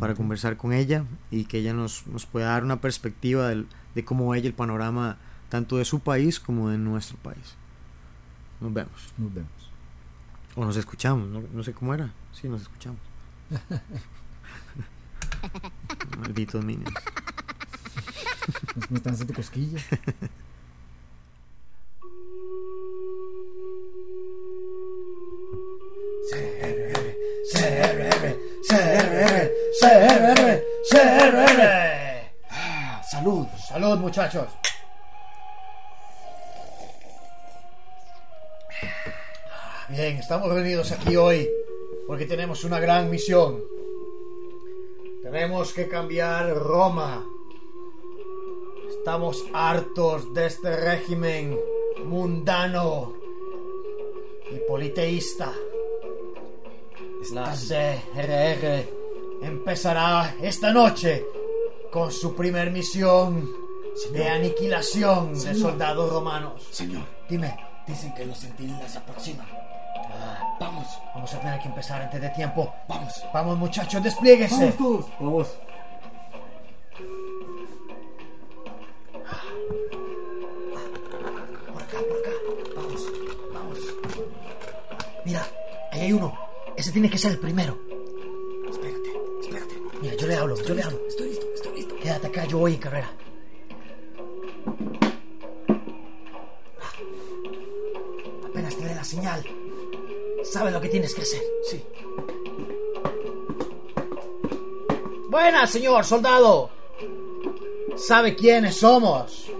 [0.00, 4.04] para conversar con ella y que ella nos, nos pueda dar una perspectiva del, de
[4.04, 7.56] cómo ve ella el panorama tanto de su país como de nuestro país.
[8.60, 9.14] Nos vemos.
[9.16, 9.52] Nos vemos.
[10.54, 12.12] O nos escuchamos, no, sé cómo era.
[12.32, 12.98] Sí, nos escuchamos.
[16.18, 16.92] Malditos minions.
[18.90, 19.84] Me están haciendo cosquillas.
[26.30, 27.16] CRR,
[27.52, 28.24] CRR,
[28.68, 31.62] CRR, CRR, CRR.
[33.10, 34.48] salud, salud muchachos.
[39.90, 41.48] Bien, estamos venidos aquí hoy
[42.06, 43.64] porque tenemos una gran misión.
[45.22, 47.26] Tenemos que cambiar Roma.
[48.90, 51.58] Estamos hartos de este régimen
[52.04, 53.14] mundano
[54.50, 55.54] y politeísta.
[57.22, 58.84] Esta CRR
[59.42, 61.24] empezará esta noche
[61.90, 63.50] con su primer misión
[64.12, 66.68] de aniquilación de soldados romanos.
[66.70, 67.56] Señor, dime.
[67.86, 69.67] Dicen que los centinelas se aproximan.
[70.58, 70.86] Vamos.
[71.14, 72.72] Vamos a tener que empezar antes de tiempo.
[72.88, 73.24] Vamos.
[73.32, 74.54] Vamos, muchachos, desplieguese.
[74.54, 75.06] Vamos todos.
[75.20, 75.48] Vamos.
[81.72, 82.30] Por acá, por acá.
[82.76, 83.06] Vamos,
[83.52, 83.78] vamos.
[85.24, 85.46] Mira,
[85.92, 86.38] ahí hay uno.
[86.76, 87.78] Ese tiene que ser el primero.
[88.70, 89.10] Espérate,
[89.42, 89.74] espérate.
[90.00, 90.98] Mira, yo le hablo, yo le hablo.
[91.08, 91.94] Estoy listo, estoy listo.
[91.96, 93.10] Quédate acá, yo voy en carrera.
[98.48, 99.44] Apenas te dé la señal.
[100.44, 101.42] Sabes lo que tienes que hacer.
[101.70, 101.82] Sí.
[105.28, 106.70] Buenas, señor soldado.
[107.96, 109.50] ¿Sabe quiénes somos?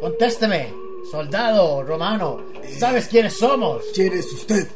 [0.00, 0.72] Contésteme,
[1.10, 2.40] soldado romano.
[2.78, 3.82] ¿Sabes quiénes somos?
[3.94, 4.68] ¿Quién es usted?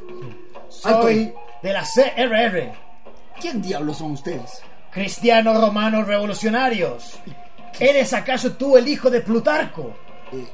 [0.69, 2.73] Soy de la CRR.
[3.41, 4.63] ¿Quién diablos son ustedes?
[4.93, 7.19] Cristianos romanos revolucionarios.
[7.81, 9.93] ¿Eres acaso tú el hijo de Plutarco?
[10.33, 10.47] Eh,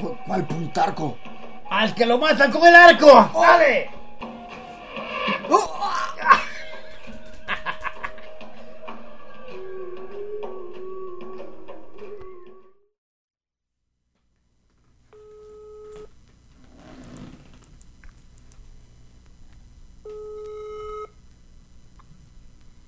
[0.00, 1.16] ¿cu- ¿Cuál Plutarco?
[1.72, 3.30] ¡Al que lo matan con el arco!
[3.32, 3.90] ¡Dale!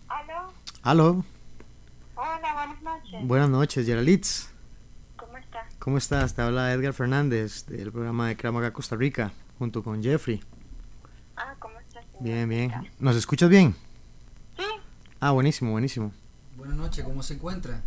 [0.09, 0.53] ¿Aló?
[0.83, 1.25] Aló,
[2.15, 3.27] Hola, buenas noches.
[3.27, 4.54] buenas noches, Geralitz.
[5.85, 6.35] ¿Cómo estás?
[6.35, 10.43] Te habla Edgar Fernández del programa de Kramaga Costa Rica, junto con Jeffrey.
[11.37, 12.03] Ah, ¿cómo estás?
[12.21, 12.73] Bien, bien.
[12.99, 13.75] ¿Nos escuchas bien?
[14.57, 14.65] Sí,
[15.21, 16.11] Ah, buenísimo, buenísimo.
[16.57, 17.83] Buenas noches, ¿cómo se encuentra?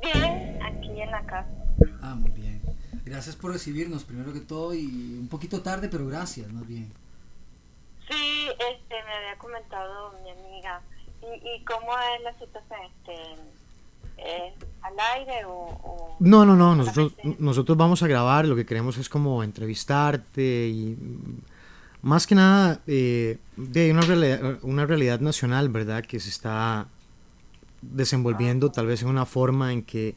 [0.00, 1.48] bien, aquí en la casa.
[2.00, 2.62] Ah, muy bien.
[3.04, 4.86] Gracias por recibirnos, primero que todo, y
[5.18, 6.92] un poquito tarde, pero gracias, más bien.
[8.08, 10.80] Sí, este, me había comentado mi amiga.
[11.22, 12.80] ¿Y, y cómo es la situación?
[12.86, 13.14] Este,
[14.24, 15.52] ¿es ¿Al aire o...?
[15.52, 20.68] o- No, no, no, nosotros, nosotros vamos a grabar, lo que queremos es como entrevistarte
[20.68, 20.96] y
[22.02, 26.02] más que nada eh, de una realidad, una realidad nacional, ¿verdad?
[26.04, 26.88] Que se está
[27.82, 30.14] desenvolviendo tal vez en una forma en que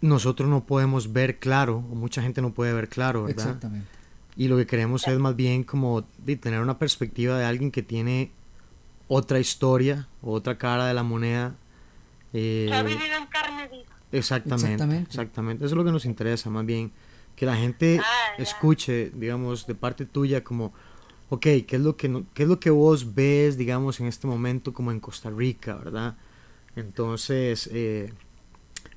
[0.00, 3.46] nosotros no podemos ver claro, o mucha gente no puede ver claro, ¿verdad?
[3.46, 3.88] Exactamente.
[4.36, 7.82] Y lo que queremos es más bien como de tener una perspectiva de alguien que
[7.82, 8.30] tiene
[9.08, 11.56] otra historia, otra cara de la moneda.
[12.32, 13.84] Eh, Que ha vivido en carne viva.
[14.12, 15.10] Exactamente, Exactamente.
[15.10, 15.64] exactamente.
[15.64, 16.92] Eso es lo que nos interesa, más bien
[17.36, 20.72] que la gente Ah, escuche, digamos, de parte tuya como,
[21.30, 24.26] ok, ¿qué es lo que no- qué es lo que vos ves, digamos, en este
[24.26, 26.16] momento como en Costa Rica, verdad?
[26.76, 28.12] Entonces, eh,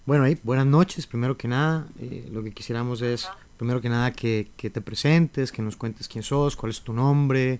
[0.06, 1.88] bueno, ahí, buenas noches, primero que nada.
[2.00, 6.08] eh, lo que quisiéramos es, primero que nada, que, que te presentes, que nos cuentes
[6.08, 7.60] quién sos, cuál es tu nombre,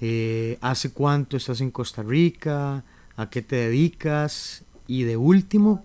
[0.00, 2.82] eh, hace cuánto estás en Costa Rica,
[3.16, 5.84] a qué te dedicas y de último,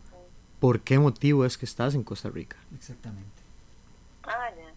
[0.60, 2.56] por qué motivo es que estás en Costa Rica.
[2.74, 3.44] Exactamente.
[4.24, 4.74] Ah, ya.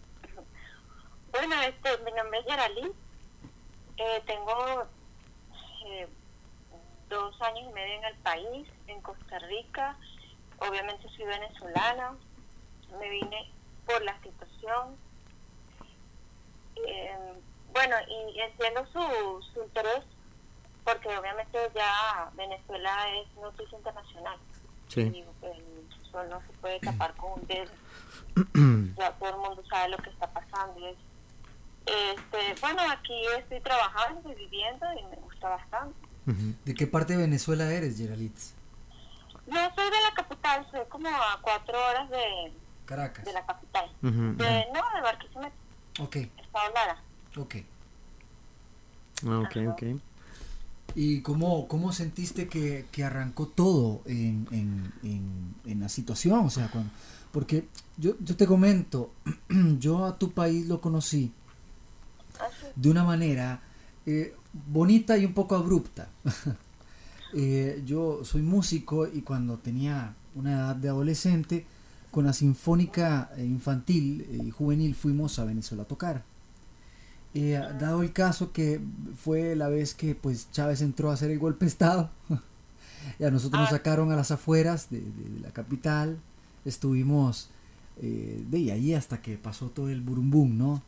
[1.31, 2.91] Bueno, este, mi nombre es Yaralí.
[3.95, 4.83] Eh, tengo
[5.87, 6.07] eh,
[7.09, 9.97] dos años y medio en el país, en Costa Rica.
[10.59, 12.15] Obviamente soy venezolana.
[12.99, 13.49] Me vine
[13.85, 14.97] por la situación.
[16.85, 17.33] Eh,
[17.71, 20.03] bueno, y entiendo su, su interés,
[20.87, 24.37] porque obviamente ya Venezuela es noticia internacional.
[24.87, 25.01] Sí.
[25.01, 27.71] Y el sol no se puede tapar con un dedo
[28.97, 30.79] ya todo el mundo sabe lo que está pasando.
[30.79, 30.95] y.
[31.85, 35.95] Este, bueno, aquí estoy trabajando y viviendo y me gusta bastante.
[36.65, 38.53] ¿De qué parte de Venezuela eres, Geralitz?
[39.45, 42.51] No soy de la capital, soy como a cuatro horas de,
[42.85, 43.23] Caracas.
[43.25, 43.89] de la capital.
[44.01, 45.55] De, no, de Barquisimeto,
[46.01, 47.01] Ok, Estado Lara.
[47.37, 47.55] ok.
[49.25, 49.83] Ah, ok, ok.
[50.95, 56.45] ¿Y cómo, cómo sentiste que, que arrancó todo en, en, en, en la situación?
[56.45, 56.89] O sea, cuando,
[57.31, 59.11] porque yo, yo te comento,
[59.79, 61.31] yo a tu país lo conocí
[62.75, 63.61] de una manera
[64.05, 64.35] eh,
[64.67, 66.09] bonita y un poco abrupta.
[67.33, 71.65] Eh, yo soy músico y cuando tenía una edad de adolescente,
[72.09, 76.23] con la Sinfónica eh, Infantil y Juvenil fuimos a Venezuela a tocar.
[77.33, 78.79] Eh, dado el caso que
[79.15, 82.09] fue la vez que pues Chávez entró a hacer el golpe de Estado,
[83.19, 83.77] y a nosotros nos Ah.
[83.77, 86.17] sacaron a las afueras de, de- de la capital,
[86.65, 87.49] estuvimos
[88.01, 90.83] eh, de ahí hasta que pasó todo el burumbum, ¿no?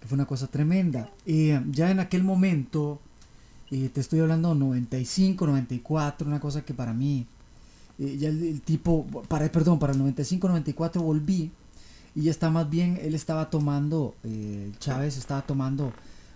[0.00, 1.10] Que fue una cosa tremenda.
[1.26, 3.00] Eh, ya en aquel momento,
[3.70, 7.26] eh, te estoy hablando 95, 94, una cosa que para mí,
[7.98, 11.50] eh, ya el, el tipo, para, perdón, para el 95, 94 volví
[12.18, 15.92] y ya está más bien, él estaba tomando, eh, Chávez estaba tomando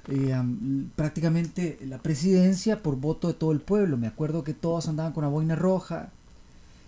[0.07, 3.97] eh, am, prácticamente la presidencia por voto de todo el pueblo.
[3.97, 6.11] Me acuerdo que todos andaban con la boina roja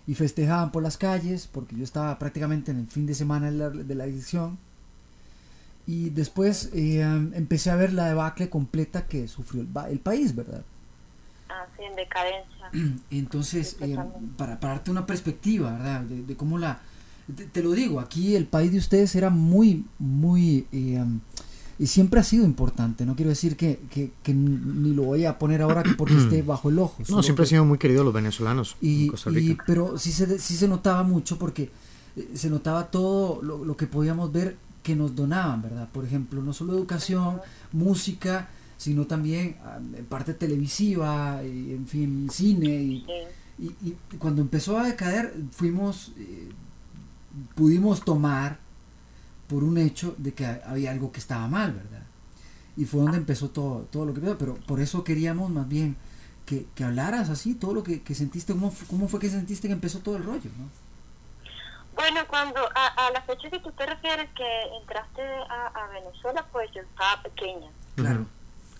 [0.07, 3.57] y festejaban por las calles porque yo estaba prácticamente en el fin de semana de
[3.57, 4.57] la, de la elección.
[5.85, 10.63] Y después eh, empecé a ver la debacle completa que sufrió el, país, ¿verdad?
[11.49, 12.69] Así en decadencia.
[13.11, 14.37] Entonces, Sí, eh, totalmente.
[14.37, 15.99] para, para darte una perspectiva, ¿verdad?
[16.03, 16.79] De, de cómo la...
[17.33, 20.67] Te, te lo digo, aquí el país de ustedes era muy, muy...
[20.71, 21.19] eh, um,
[21.77, 25.37] y siempre ha sido importante, no quiero decir que, que- que ni lo voy a
[25.37, 27.03] poner ahora que porque esté bajo el ojo.
[27.09, 29.63] No, siempre que- han sido muy queridos los venezolanos y, en Costa y- Rica.
[29.67, 31.69] pero sí se, sí se notaba mucho porque
[32.15, 35.89] eh, se notaba todo lo, lo que podíamos ver que nos donaban, ¿verdad?
[35.91, 37.41] Por ejemplo, no solo educación,
[37.73, 42.67] música, sino también ah, parte televisiva, y, en fin, cine.
[42.83, 43.05] Y,
[43.59, 46.49] y, y, cuando empezó a decaer, fuimos, eh,
[47.55, 48.59] pudimos tomar
[49.47, 52.03] por un hecho de que había algo que estaba mal, ¿verdad?
[52.77, 55.95] Y fue donde empezó todo, todo lo que pasó, pero por eso queríamos más bien
[56.45, 59.73] que, que hablaras así, todo lo que, que sentiste, cómo, cómo fue que sentiste que
[59.73, 60.69] empezó todo el rollo, ¿no?
[61.95, 64.45] Bueno, cuando a, a, la fecha que tú te refieres que
[64.81, 67.69] entraste a, a Venezuela, pues yo estaba pequeña.
[67.95, 68.25] Claro.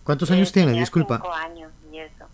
[0.04, 0.72] ¿Cuántos años Eh, tienes?
[0.72, 1.16] tenía Disculpa.
[1.18, 2.26] cinco años y eso.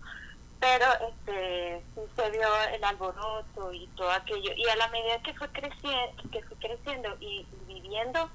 [0.58, 1.82] Pero este,
[2.24, 4.50] se vio el alboroto y todo aquello.
[4.56, 8.28] Y a la medida que fue creciendo, que fui creciendo y, y viviendo,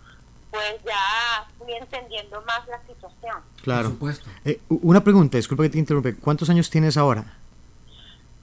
[0.52, 3.42] pues ya fui entendiendo más la situación.
[3.64, 3.84] Claro.
[3.84, 4.30] Por supuesto.
[4.46, 6.16] Eh, una pregunta, disculpa que te interrumpe.
[6.16, 7.26] ¿Cuántos años tienes ahora?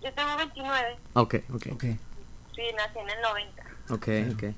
[0.02, 1.66] Yo tengo 29, Ah, Ok, ok.
[1.72, 1.82] Ok.
[2.54, 3.62] sí, nací en el 90.
[3.90, 4.54] Ok, ok.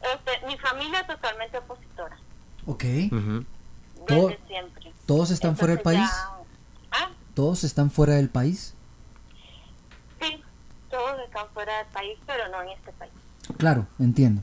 [0.00, 2.16] Este, mi familia es totalmente opositora,
[2.66, 2.82] Ok.
[2.84, 3.44] Desde
[4.06, 4.92] Todo- siempre.
[5.06, 6.10] ¿Todos están fuera del Entonces país?
[6.10, 6.34] ya-
[7.04, 8.74] Ah, ¿Todos están fuera del país?
[11.38, 13.12] Están fuera del país, pero no en este país.
[13.56, 14.42] Claro, entiendo.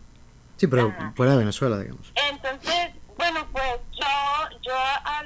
[0.58, 1.14] Sí, pero Ajá.
[1.16, 2.12] fuera de Venezuela, digamos.
[2.32, 4.74] Entonces, bueno, pues yo, yo,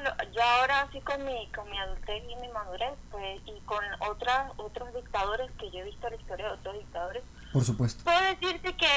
[0.03, 3.83] lo- yo ahora sí con mi, con mi adultez y mi madurez, pues, y con
[3.99, 8.03] otras, otros dictadores que yo he visto la historia de otros dictadores, Por supuesto.
[8.03, 8.87] puedo decirte que,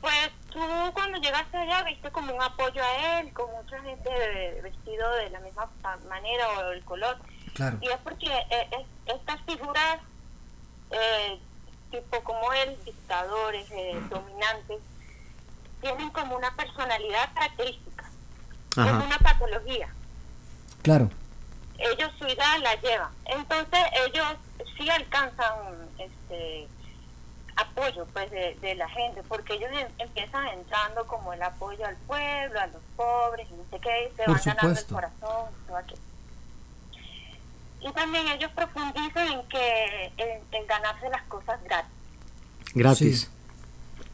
[0.00, 0.60] pues, tú
[0.92, 5.40] cuando llegaste allá viste como un apoyo a él, con mucha gente vestido de la
[5.40, 5.68] misma
[6.08, 7.16] manera o el color,
[7.54, 7.78] Claro.
[7.80, 10.00] y es porque eh, es- estas figuras,
[10.90, 11.40] eh,
[11.90, 14.78] tipo como él, dictadores, eh, dominantes,
[15.80, 18.04] tienen como una personalidad característica.
[18.72, 19.88] Es una patología.
[20.82, 21.10] Claro.
[21.78, 23.12] Ellos su idea la llevan.
[23.24, 24.26] Entonces ellos
[24.76, 26.68] sí alcanzan este
[27.56, 31.96] apoyo pues de, de la gente porque ellos em- empiezan entrando como el apoyo al
[31.96, 34.94] pueblo, a los pobres, y no sé qué, se Por van ganando el supuesto.
[34.94, 36.02] corazón, todo aquello.
[37.80, 41.90] Y también ellos profundizan en que en, en ganarse las cosas gratis.
[42.74, 43.20] Gratis.
[43.20, 43.28] Sí.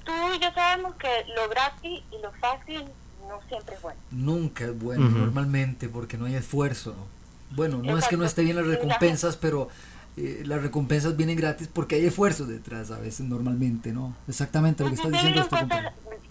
[0.04, 2.84] Tú y yo sabemos que lo gratis y lo fácil
[3.28, 4.00] no siempre es bueno.
[4.10, 6.94] Nunca es bueno, normalmente, porque no hay esfuerzo.
[7.50, 9.68] Bueno, no es que no esté bien las recompensas, pero
[10.16, 14.14] eh, las recompensas vienen gratis porque hay esfuerzo detrás a veces, normalmente, ¿no?
[14.28, 15.48] Exactamente lo que está Ujú, diciendo.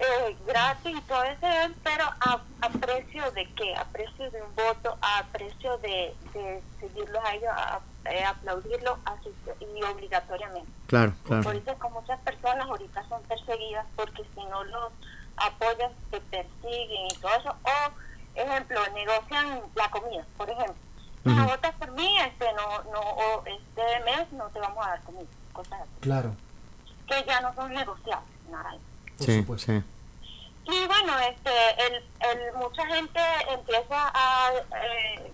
[0.03, 1.47] Eh, gratis y todo eso,
[1.83, 3.75] pero a, a precio de qué?
[3.75, 8.97] A precio de un voto, a precio de, de seguirlos a ellos, a, a aplaudirlos
[9.05, 10.69] así, y obligatoriamente.
[10.87, 11.43] Claro, claro.
[11.43, 14.91] Por eso es que muchas personas ahorita son perseguidas porque si no los
[15.37, 17.55] apoyan se persiguen y todo eso.
[17.63, 17.91] O,
[18.39, 20.75] ejemplo, negocian la comida, por ejemplo.
[21.23, 21.51] Si no Ujú.
[21.51, 25.25] votas por mí, este, no, no, o este mes no te vamos a dar comida,
[25.53, 25.89] cosas así.
[26.01, 26.35] Claro,
[27.07, 28.75] Que ya no son negociables, nada.
[29.17, 29.71] por Sí, supuesto.
[29.71, 29.83] sí.
[30.65, 31.51] Y bueno, este,
[31.87, 34.49] el, el, mucha gente empieza a,
[34.81, 35.31] eh,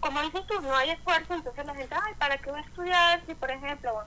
[0.00, 3.22] como dices tú, no hay esfuerzo, entonces la gente, ay, ¿para qué voy a estudiar?
[3.26, 4.02] Si, por ejemplo,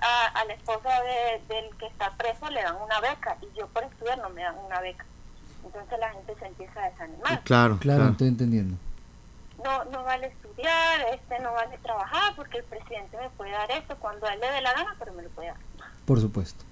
[0.00, 3.66] a, a la esposa de, del que está preso le dan una beca y yo
[3.68, 5.04] por estudiar no me dan una beca.
[5.64, 7.24] Entonces la gente se empieza a desanimar.
[7.42, 8.10] Claro, Claro, claro.
[8.10, 8.76] estoy entendiendo.
[9.64, 13.96] No, no vale estudiar, este no vale trabajar porque el presidente me puede dar esto
[13.96, 15.56] cuando a él le dé la gana, pero me lo puede dar.
[16.04, 16.64] Por supuesto.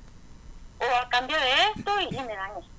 [0.79, 2.74] o a cambio de esto y, y me dan esto.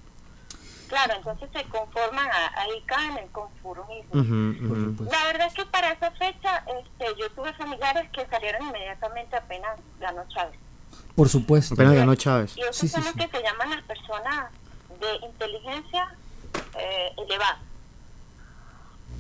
[0.95, 4.13] Claro, entonces se conforman, a- ahí caen en el conformismo.
[4.13, 5.13] Supuesto.
[5.13, 9.77] La verdad es que para esa fecha este, yo tuve familiares que salieron inmediatamente apenas
[9.99, 10.57] ganó Chávez.
[11.13, 11.73] Por supuesto.
[11.73, 12.55] Apenas ganó Chávez.
[12.55, 13.19] Y esos Sí, sí, son los sí.
[13.19, 14.51] que se llaman las personas
[15.01, 16.15] de inteligencia
[16.77, 17.59] eh, elevada.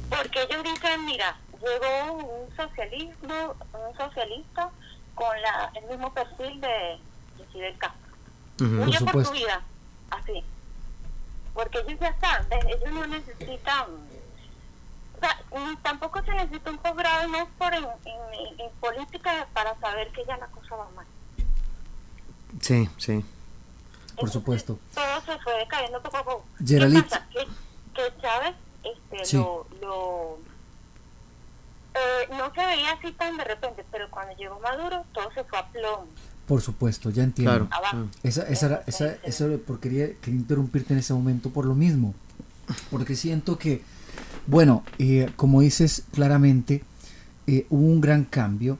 [0.09, 4.69] Porque ellos dicen, mira, llegó un socialismo, un socialista
[5.13, 6.99] con la, el mismo perfil de,
[7.37, 7.99] de Fidel Castro.
[8.61, 8.77] Ujú.
[8.77, 9.61] Por Huye por vida,
[10.11, 10.43] así.
[11.55, 13.85] Porque ellos ya están, ellos no necesitan,
[15.15, 15.39] o sea,
[15.81, 20.37] tampoco se necesita un posgrado no por en, en- en política para saber que ya
[20.37, 21.05] la cosa va mal.
[22.61, 23.25] Sí, sí.
[24.19, 24.77] Por supuesto.
[24.93, 26.45] Todo se fue decayendo poco a poco.
[26.65, 27.25] ¿Qué pasa?
[27.31, 27.47] Que,
[27.93, 29.37] que Chávez este, Sí.
[29.37, 30.37] lo, lo
[31.93, 35.57] eh, no se veía así tan de repente, pero cuando llegó Maduro todo se fue
[35.59, 36.07] a plomo,
[36.47, 37.67] Por supuesto, ya entiendo.
[37.67, 37.67] Claro.
[37.71, 38.09] abajo.
[38.23, 41.73] Esa, esa, era- esa, eso era porque quería, quería interrumpirte en ese momento por lo
[41.75, 42.13] mismo.
[42.91, 43.81] Porque siento que,
[44.47, 46.83] bueno, eh, como dices claramente,
[47.47, 48.77] eh, hubo un gran cambio.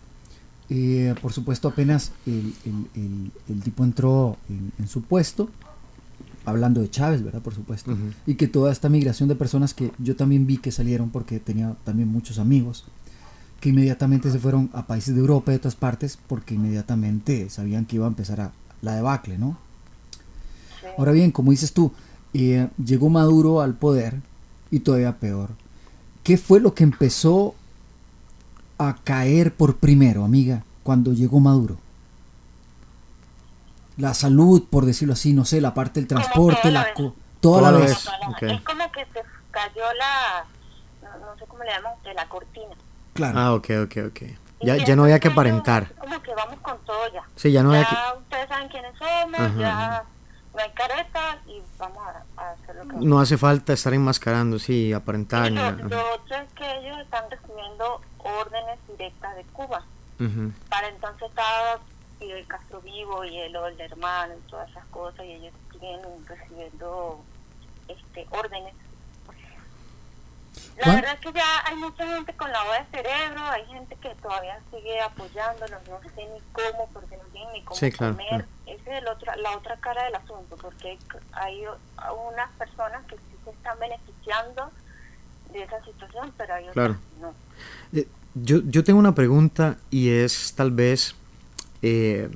[0.69, 5.49] Eh, por supuesto, apenas el, el- el- el tipo entró en, en su puesto,
[6.45, 7.41] hablando de Chávez, ¿verdad?
[7.41, 7.95] Por supuesto.
[8.27, 11.75] Y que toda esta migración de personas que yo también vi que salieron porque tenía
[11.83, 12.85] también muchos amigos
[13.65, 17.85] que inmediatamente se fueron a países de Europa y de otras partes porque inmediatamente sabían
[17.85, 18.51] que iba a empezar a,
[18.83, 19.57] la debacle, ¿no?
[20.79, 20.85] Sí.
[20.99, 21.91] Ahora bien, como dices tú,
[22.35, 24.21] eh, llegó Maduro al poder
[24.69, 25.49] y todavía peor.
[26.23, 27.55] ¿Qué fue lo que empezó
[28.77, 31.77] a caer por primero, amiga, cuando llegó Maduro?
[33.97, 36.85] La salud, por decirlo así, no sé, la parte del transporte, la
[37.39, 38.07] toda, la vez.
[38.41, 40.45] Es como que se cayó la,
[41.19, 42.75] no, sé cómo le llaman la cortina.
[43.15, 43.39] Claro.
[43.39, 44.21] Ah, ok, ok, ok.
[44.61, 45.93] Ya, ya no había que aparentar.
[45.95, 47.23] Como que vamos con todo ya.
[47.35, 47.95] Sí, ya no había que...
[48.19, 50.03] ustedes saben quiénes somos, ya
[50.53, 52.03] no hay careta y vamos
[52.35, 55.49] a, hacer lo que No hace falta estar enmascarando, sí, aparentar.
[55.49, 59.85] lo, otro es que ellos están recibiendo órdenes directas de Cuba.
[60.69, 61.79] Para entonces estaba
[62.19, 67.21] el Castro Vivo y el hermano y todas esas cosas y ellos siguen recibiendo
[67.87, 68.73] este órdenes
[70.77, 74.09] la verdad es que ya hay mucha gente con la de cerebro, hay gente que
[74.15, 78.45] todavía sigue apoyándolos, no sé ni cómo, porque no tienen ni cómo comer.
[78.65, 80.97] Esa es el otro, la otra cara del asunto, porque
[81.31, 84.69] hay unas personas que sí se están beneficiando
[85.53, 87.33] de esa situación, pero hay otras que no.
[87.93, 91.15] Eh, yo, yo tengo una pregunta y es tal vez
[91.81, 92.29] eh,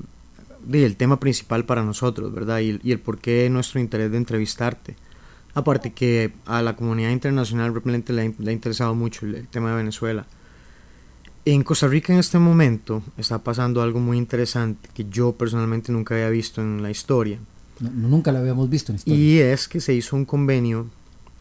[0.72, 2.60] el tema principal para nosotros, ¿verdad?
[2.60, 4.96] Y, y el por qué nuestro interés de entrevistarte.
[5.54, 10.26] Aparte que a la comunidad internacional realmente le ha, interesado mucho el, tema de Venezuela.
[11.46, 16.14] En Costa Rica en este momento está pasando algo muy interesante que yo personalmente nunca
[16.14, 17.40] había visto en la historia.
[17.80, 19.20] nunca lo habíamos visto en la historia.
[19.20, 20.88] Y es que se hizo un convenio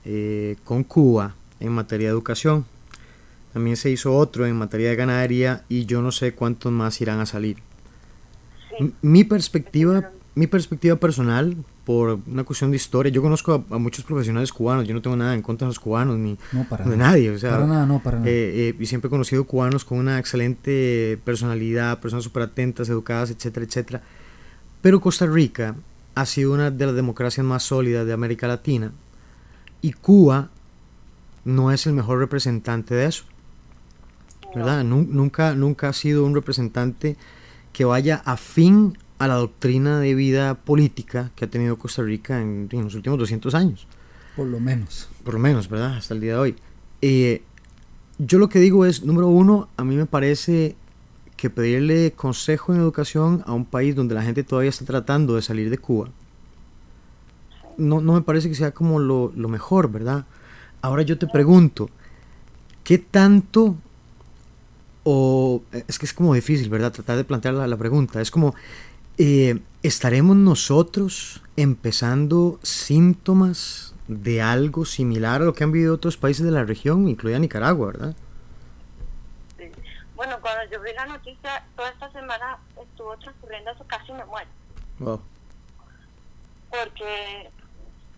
[0.04, 2.64] eh, con Cuba en materia de educación.
[3.52, 7.20] También se hizo otro en materia de ganadería y yo no sé cuántos más irán
[7.20, 7.59] a salir.
[9.02, 13.11] Mi perspectiva, mi perspectiva personal por una cuestión de historia.
[13.11, 16.16] Yo conozco a, muchos profesionales cubanos, yo no tengo nada en contra de los cubanos
[16.18, 16.39] ni
[16.85, 17.31] de nadie.
[17.31, 18.31] O sea, para nada, no, para nada.
[18.31, 23.31] Eh, eh, y siempre he conocido cubanos con una excelente personalidad, personas súper atentas, educadas,
[23.31, 24.03] etcétera, etcétera.
[24.81, 25.74] Pero Costa Rica
[26.14, 28.93] ha sido una de las democracias más sólidas de América Latina
[29.81, 30.51] y Cuba
[31.45, 33.24] no es el mejor representante de eso.
[34.55, 34.83] ¿Verdad?
[34.85, 37.16] Nunca, nunca ha sido un representante
[37.72, 42.68] que vaya afín a la doctrina de vida política que ha tenido Costa Rica en,
[42.70, 43.86] los últimos 200 años.
[44.36, 45.08] Por lo menos.
[45.24, 45.96] Por lo menos, ¿verdad?
[45.96, 46.56] Hasta el día de hoy.
[47.02, 47.42] Eh,
[48.18, 50.76] yo lo que digo es, número uno, a mí me parece
[51.36, 55.42] que pedirle consejo en educación a un país donde la gente todavía está tratando de
[55.42, 56.10] salir de Cuba,
[57.76, 60.26] no, no me parece que sea como lo, lo mejor, ¿verdad?
[60.82, 61.88] Ahora yo te pregunto,
[62.84, 63.76] ¿qué tanto
[65.04, 66.92] o es que es como difícil, ¿verdad?
[66.92, 68.20] Tratar de plantear la, la pregunta.
[68.20, 68.54] Es como,
[69.18, 76.44] eh, ¿Estaremos nosotros empezando síntomas de algo similar a lo que han vivido otros países
[76.44, 78.16] de la región, incluida Nicaragua, verdad?
[80.16, 84.50] Bueno, cuando yo vi la noticia, toda esta semana estuvo transcurriendo eso, casi me muero.
[86.70, 87.50] Porque,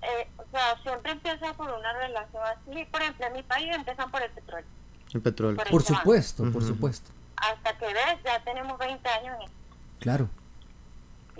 [0.03, 2.86] eh, o sea, siempre empieza por una relación así.
[2.86, 4.66] Por ejemplo, en mi país empiezan por el petróleo.
[5.12, 5.62] El petróleo.
[5.70, 7.11] Por, supuesto, por supuesto.
[7.36, 9.51] Hasta que ves, ya tenemos 20 años en
[9.98, 10.30] Claro.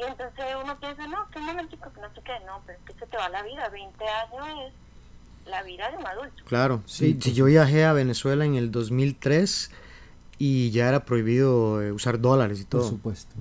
[0.01, 2.85] Y entonces uno piensa, no, que un momentico, que no sé qué, no, pero es
[2.87, 6.43] que se te va la vida, 20 años es la vida de un adulto.
[6.47, 9.71] Claro, sí, si yo viajé a Venezuela en el 2003
[10.39, 12.81] y ya era prohibido eh, usar dólares y todo.
[12.81, 13.35] Por supuesto.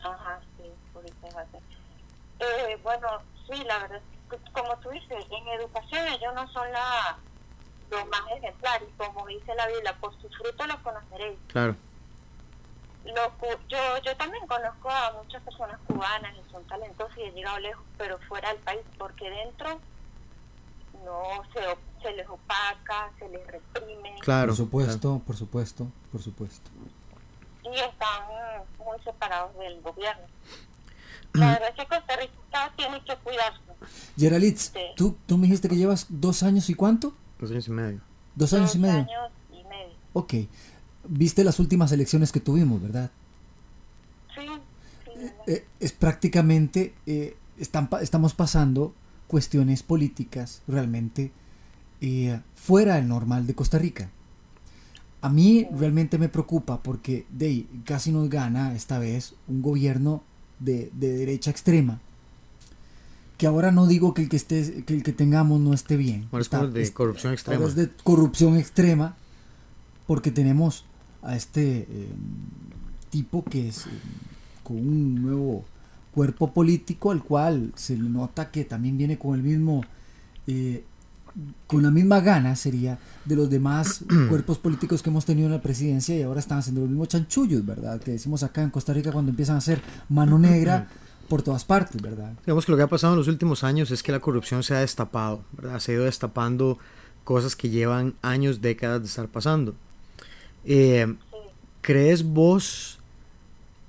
[0.00, 3.08] Ajá, sí, por eh, bueno,
[3.50, 4.00] sí, la verdad,
[4.52, 7.18] como tú dices, en educación ellos no son la,
[7.90, 11.36] los más ejemplares, como dice la Biblia, por sus frutos los conoceréis.
[11.48, 11.74] Claro
[13.68, 17.84] yo, yo también conozco a muchas personas cubanas y son talentosas y han llegado lejos,
[17.96, 19.80] pero fuera del país, porque dentro
[21.04, 21.60] no se,
[22.02, 24.16] se les opaca, se les reprime.
[24.20, 26.70] Claro, por supuesto, por supuesto, por supuesto.
[27.64, 28.22] Y están
[28.78, 30.26] muy separados del gobierno.
[31.34, 33.60] La verdad es que Costa Rica tiene que cuidarse.
[34.16, 37.12] Geralitz, ¿tú, tú me dijiste que llevas dos años y cuánto?
[37.38, 38.00] Dos años y medio.
[38.34, 38.98] Dos años y medio.
[38.98, 39.96] Dos años y medio.
[40.14, 40.34] Ok
[41.08, 43.10] viste las últimas elecciones que tuvimos, ¿verdad?
[44.34, 44.42] Sí.
[45.18, 48.94] Eh, eh, es prácticamente, eh, están, estamos pasando
[49.26, 51.32] cuestiones políticas realmente
[52.54, 54.10] fuera del normal de Costa Rica.
[55.20, 60.22] A mí realmente me preocupa porque de casi nos gana esta vez un gobierno
[60.60, 62.00] de, derecha extrema.
[63.36, 66.28] Que ahora no digo que el que esté, que el que tengamos no esté bien.
[66.32, 67.66] es de corrupción extrema.
[67.66, 69.16] Es de corrupción extrema
[70.06, 70.84] porque tenemos
[71.22, 72.08] a este eh,
[73.10, 73.90] tipo que es eh,
[74.62, 75.64] con un nuevo
[76.12, 79.84] cuerpo político al cual se le nota que también viene con el mismo
[80.46, 80.84] eh,
[81.66, 85.62] con la misma gana sería de los demás cuerpos políticos que hemos tenido en la
[85.62, 88.00] presidencia y ahora están haciendo los mismos chanchullos, ¿verdad?
[88.00, 90.88] Que decimos acá en Costa Rica cuando empiezan a hacer mano negra
[91.28, 92.32] por todas partes, ¿verdad?
[92.44, 94.74] Digamos que lo que ha pasado en los últimos años es que la corrupción se
[94.74, 95.78] ha destapado, ¿verdad?
[95.78, 96.78] Se ha ido destapando
[97.24, 99.74] cosas que llevan años, décadas de estar pasando.
[100.64, 101.14] Eh,
[101.80, 102.98] ¿Crees vos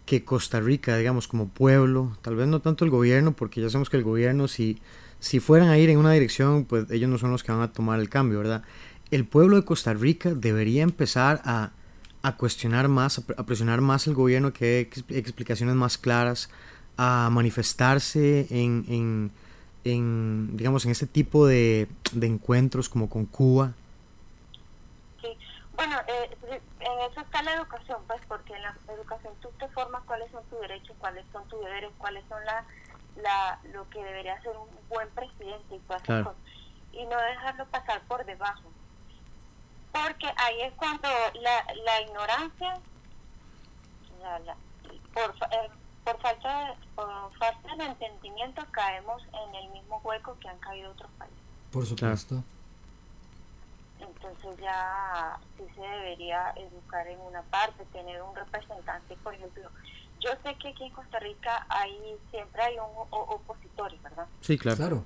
[0.06, 3.90] que Costa Rica, digamos, como pueblo, tal vez no tanto el gobierno, porque ya sabemos
[3.90, 4.80] que el gobierno, si,
[5.20, 7.72] si fueran a ir en una dirección, pues ellos no son los que van a
[7.72, 8.64] tomar el cambio, ¿verdad?
[9.12, 11.72] El pueblo de Costa Rica debería empezar a,
[12.24, 16.50] a cuestionar más, a presionar más al gobierno, que dé explicaciones más claras,
[16.98, 19.32] a manifestarse en, en,
[19.84, 23.74] en digamos, en este tipo de, de encuentros como con Cuba.
[25.80, 30.04] Bueno, eh, en eso está la educación, pues, porque en la educación tú te formas
[30.04, 32.66] cuáles son tus derechos, cuáles son tus deberes, cuáles son la,
[33.16, 36.36] la, lo que debería ser un buen presidente y cosas.
[36.92, 38.64] Y no dejarlo pasar por debajo.
[39.94, 42.78] Porque ahí es cuando la, la ignorancia,
[44.22, 44.58] la, la,
[45.14, 45.70] por, eh,
[46.04, 50.92] por falta de, por falta de entendimiento caemos en el mismo hueco que han caído
[50.92, 51.40] otros países.
[51.72, 52.44] Por supuesto.
[54.00, 59.70] Entonces ya sí se debería educar en una parte, tener un representante, por ejemplo.
[60.20, 64.28] Yo sé que aquí en Costa Rica hay siempre hay un opositor, ¿verdad?
[64.42, 64.78] Sí, claro.
[64.78, 65.06] claro.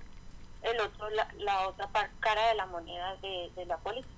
[0.62, 1.90] El otro, la, la otra
[2.20, 4.14] cara de la moneda de, de la política.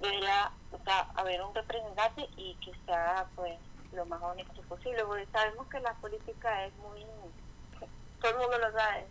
[0.00, 3.58] Debería o sea, haber un representante y que sea pues
[3.92, 7.04] lo más honesto posible, porque sabemos que la política es muy,
[8.20, 9.06] todo el mundo lo sabe,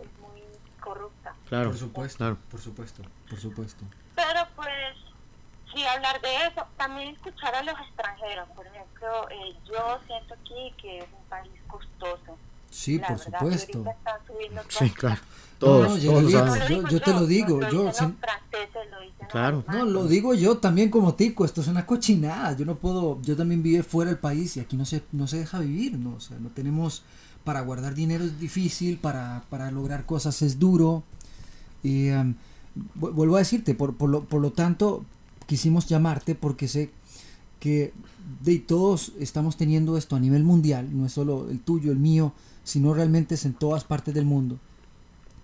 [0.00, 0.42] es muy
[0.88, 1.34] corrupta.
[1.48, 2.36] Claro, por supuesto, claro.
[2.50, 3.84] por supuesto, por supuesto.
[4.14, 4.68] Pero pues,
[5.74, 10.72] sí hablar de eso, también escuchar a los extranjeros, por ejemplo, eh, yo siento aquí
[10.80, 12.36] que es un país costoso.
[12.70, 13.84] Sí, La por verdad, supuesto.
[14.68, 15.20] Sí, claro.
[15.60, 16.60] No, Todos, no, todos saben.
[16.60, 19.64] yo- digo yo te lo digo, no yo sin- lo Claro.
[19.68, 23.36] No, lo digo yo también como tico, esto es una cochinada, yo no puedo, yo
[23.36, 26.14] también vivo fuera del país y aquí no se, no se deja vivir, ¿no?
[26.16, 27.02] O sea, no tenemos,
[27.44, 31.02] para guardar dinero es difícil, para, para lograr cosas es duro.
[31.82, 32.34] Y em,
[32.98, 35.04] vu- vuelvo a decirte, por, por, lo, por lo tanto,
[35.46, 36.90] quisimos llamarte porque sé
[37.60, 37.92] que
[38.44, 42.32] de todos estamos teniendo esto a nivel mundial, no es solo el tuyo, el mío,
[42.64, 44.58] sino realmente es en todas partes del mundo,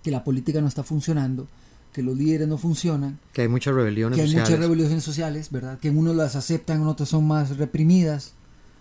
[0.02, 1.48] que la política no está funcionando,
[1.92, 4.50] que los líderes no funcionan, Que hay muchas rebeliones que hay sociales.
[4.50, 5.78] muchas revoluciones sociales, ¿verdad?
[5.78, 8.34] Que unos las aceptan, en otros son más reprimidas,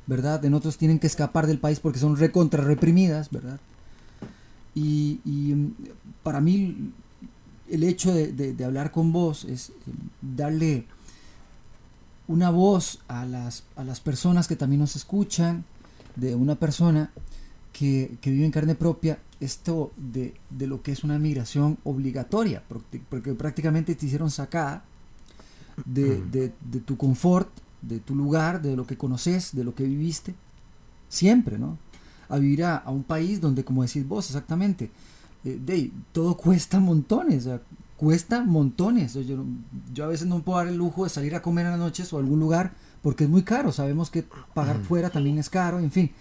[0.07, 0.43] ¿verdad?
[0.45, 3.59] En otros tienen que escapar del país porque son recontra reprimidas, ¿verdad?
[4.75, 5.73] Y, y, mm,
[6.23, 6.91] para mí
[7.69, 9.73] el hecho de, de- de hablar con vos es eh,
[10.21, 10.85] darle
[12.27, 15.65] una voz a las, a las personas que también nos escuchan,
[16.15, 17.11] de una persona
[17.71, 22.63] que, que vive en carne propia esto de, de lo que es una migración obligatoria,
[22.67, 24.83] porque, porque prácticamente te hicieron sacada
[25.85, 27.49] de, de- de tu confort,
[27.87, 30.33] de tu lugar, de lo que conoces, de lo que viviste,
[31.09, 31.77] siempre, ¿no?
[32.29, 34.89] A vivir a, a un país donde, como decís vos, exactamente,
[35.45, 37.61] eh, de, todo cuesta montones, o sea,
[37.97, 39.13] cuesta montones.
[39.13, 39.43] Yo,
[39.93, 42.11] yo a veces no puedo dar el lujo de salir a comer en las noches
[42.13, 42.71] o a algún lugar
[43.01, 43.71] porque es muy caro.
[43.71, 44.23] Sabemos que
[44.53, 46.11] pagar fuera también es caro, en fin,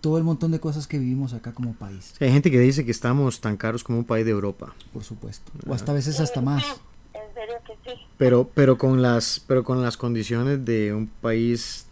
[0.00, 2.90] todo el montón de cosas que vivimos acá como país, Hay gente que dice que
[2.90, 4.74] estamos tan caros como un país de Europa.
[4.92, 5.50] por supuesto.
[5.66, 6.62] O hasta a veces hasta más.
[6.64, 6.70] sí,
[7.14, 7.75] En serio que sí.
[8.18, 11.86] Pero, pero con las, pero con las condiciones de un país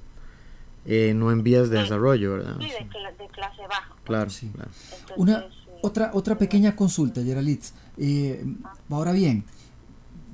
[0.87, 2.57] eh, no en vías de desarrollo, ¿verdad?
[2.61, 3.93] Sí, de, cla- de clase baja.
[4.05, 4.51] Claro, Sí.
[4.55, 4.71] claro.
[4.93, 5.47] Entonces, Una, sí.
[5.83, 7.73] otra, otra pequeña consulta, Geralitz.
[7.97, 8.45] Eh,
[8.91, 9.45] ahora bien,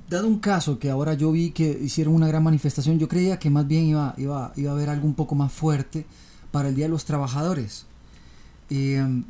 [0.09, 3.49] dado un caso que ahora yo vi que hicieron una gran manifestación, yo creía que
[3.51, 6.05] más bien iba, iba, iba a haber algo un poco más fuerte
[6.51, 7.87] para el Día de los Trabajadores.
[8.71, 9.23] Eh,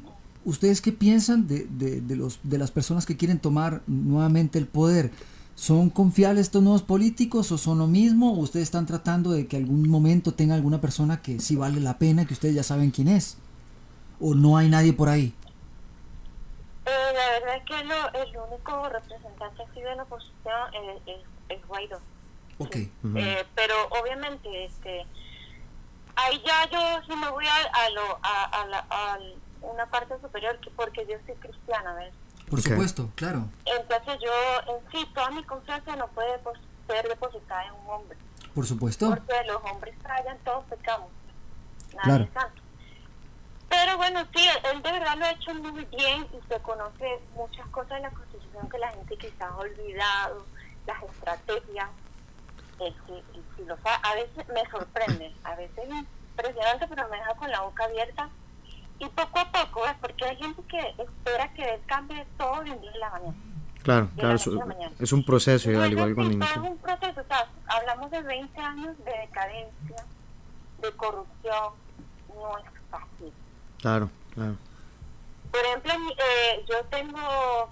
[0.45, 4.66] ¿Ustedes qué piensan de, de, de los, de las personas que quieren tomar nuevamente el
[4.66, 5.11] poder?
[5.61, 8.33] ¿Son confiables estos nuevos políticos o son lo mismo?
[8.33, 11.99] ¿O ustedes están tratando de que algún momento tenga alguna persona que sí vale la
[11.99, 13.37] pena, que ustedes ya saben quién es?
[14.21, 15.35] ¿O no hay nadie por ahí?
[16.87, 21.21] Eh, la verdad es que lo, el único representante así de la oposición es, es,
[21.51, 22.01] es Guaidó.
[22.57, 22.77] Ok.
[23.05, 23.19] Ujú.
[23.19, 25.05] Eh, pero obviamente, este,
[26.17, 29.19] ahí ya yo sí me voy a, a, lo, a, a, la, a
[29.61, 32.15] una parte superior, que porque yo soy cristiana, ¿ves?
[32.51, 33.44] Por supuesto, claro.
[33.64, 38.18] Entonces yo, en sí, toda mi confianza no puede pues, ser depositada en un hombre.
[38.55, 39.09] Por supuesto.
[39.09, 41.09] Porque los hombres fallan, todos pecamos.
[41.94, 42.24] Nadie Claro.
[42.24, 42.62] es santo.
[43.68, 47.66] Pero bueno, sí, él de verdad lo ha hecho muy bien y se conoce muchas
[47.68, 50.44] cosas de la Constitución que la gente quizás ha olvidado,
[50.86, 51.88] las estrategias.
[52.80, 53.96] Él sí, él sí lo sabe.
[54.03, 58.28] A veces me sorprende, a veces es impresionante, pero me deja con la boca abierta.
[59.01, 59.96] Y poco a poco, ¿ves?
[60.01, 63.34] porque hay gente que espera que él cambie todo de un día a la mañana.
[63.82, 66.62] Claro, de claro, la es, a un proceso, igual todo inició.
[66.62, 70.05] es un proceso, o sea, hablamos de 20 años de decadencia,
[70.82, 71.72] de corrupción,
[72.28, 73.32] no es fácil.
[73.80, 74.57] Claro, claro.
[75.51, 77.70] Por ejemplo, eh, yo tengo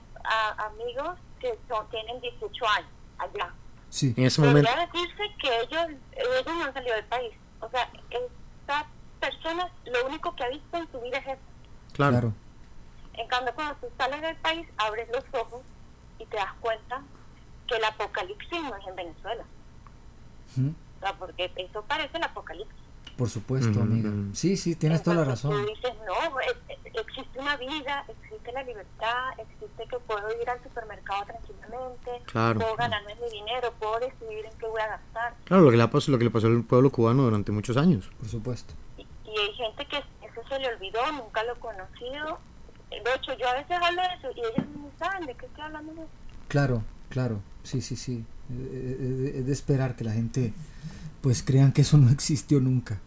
[0.56, 3.52] amigos que son, tienen 18 años allá.
[3.90, 4.14] Sí.
[4.16, 4.70] En ese momento.
[4.92, 7.34] decirse que ellos, ellos no han salido del país.
[7.60, 8.86] O sea, esta
[9.18, 11.42] persona lo único que ha visto en su vida es eso.
[11.92, 12.32] Claro.
[13.14, 15.62] En cambio, cuando tú sales del país, abres los ojos
[16.18, 17.02] y te das cuenta
[17.66, 19.44] que el apocalipsis no es en Venezuela.
[20.56, 22.78] O sea, porque eso parece el apocalipsis.
[23.16, 24.10] Por supuesto, amiga.
[24.32, 25.50] Sí, sí, tienes toda la razón.
[25.50, 26.38] Tú dices, no,
[27.00, 33.16] existe una vida, existe la libertad, existe que puedo ir al supermercado tranquilamente, puedo ganarme
[33.16, 35.34] mi dinero, puedo decidir en qué voy a gastar.
[35.44, 38.08] Claro, lo que, le pasó, lo que le pasó al pueblo cubano durante muchos años.
[38.18, 38.74] Por supuesto.
[39.38, 42.38] Y, hay gente que eso se le olvidó, nunca lo he conocido.
[42.90, 45.64] De hecho, yo a veces hablo de eso y ellos no saben de qué estoy
[45.64, 46.10] hablando de eso.
[46.48, 48.24] Claro, claro, sí, sí, sí.
[48.50, 50.52] Es de esperar que la gente
[51.20, 53.00] pues crean que eso no existió nunca.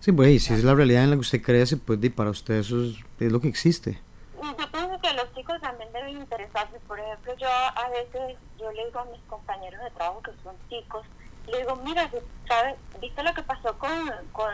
[0.00, 2.82] Sí, pues si es la realidad en la que usted crece, pues para usted eso
[2.84, 4.00] es, lo que existe.
[4.40, 6.78] Yo pienso que los chicos también deben interesarse.
[6.86, 10.54] Por ejemplo, yo a veces, yo le digo a mis compañeros de trabajo que son
[10.68, 11.04] chicos,
[11.48, 12.08] le digo, mira,
[12.46, 12.76] ¿sabes?
[13.00, 13.90] ¿Viste lo que pasó con,
[14.32, 14.50] con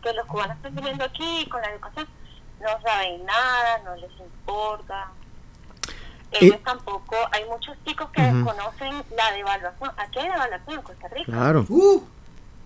[0.00, 2.06] que los cubanos están viviendo aquí con la educación?
[2.60, 5.08] No saben nada, no les importa.
[6.32, 9.90] Ellos tampoco, hay muchos chicos que desconocen la devaluación.
[9.96, 11.32] Aquí hay devaluación en Costa Rica.
[11.32, 11.66] Claro.
[11.68, 12.02] Uh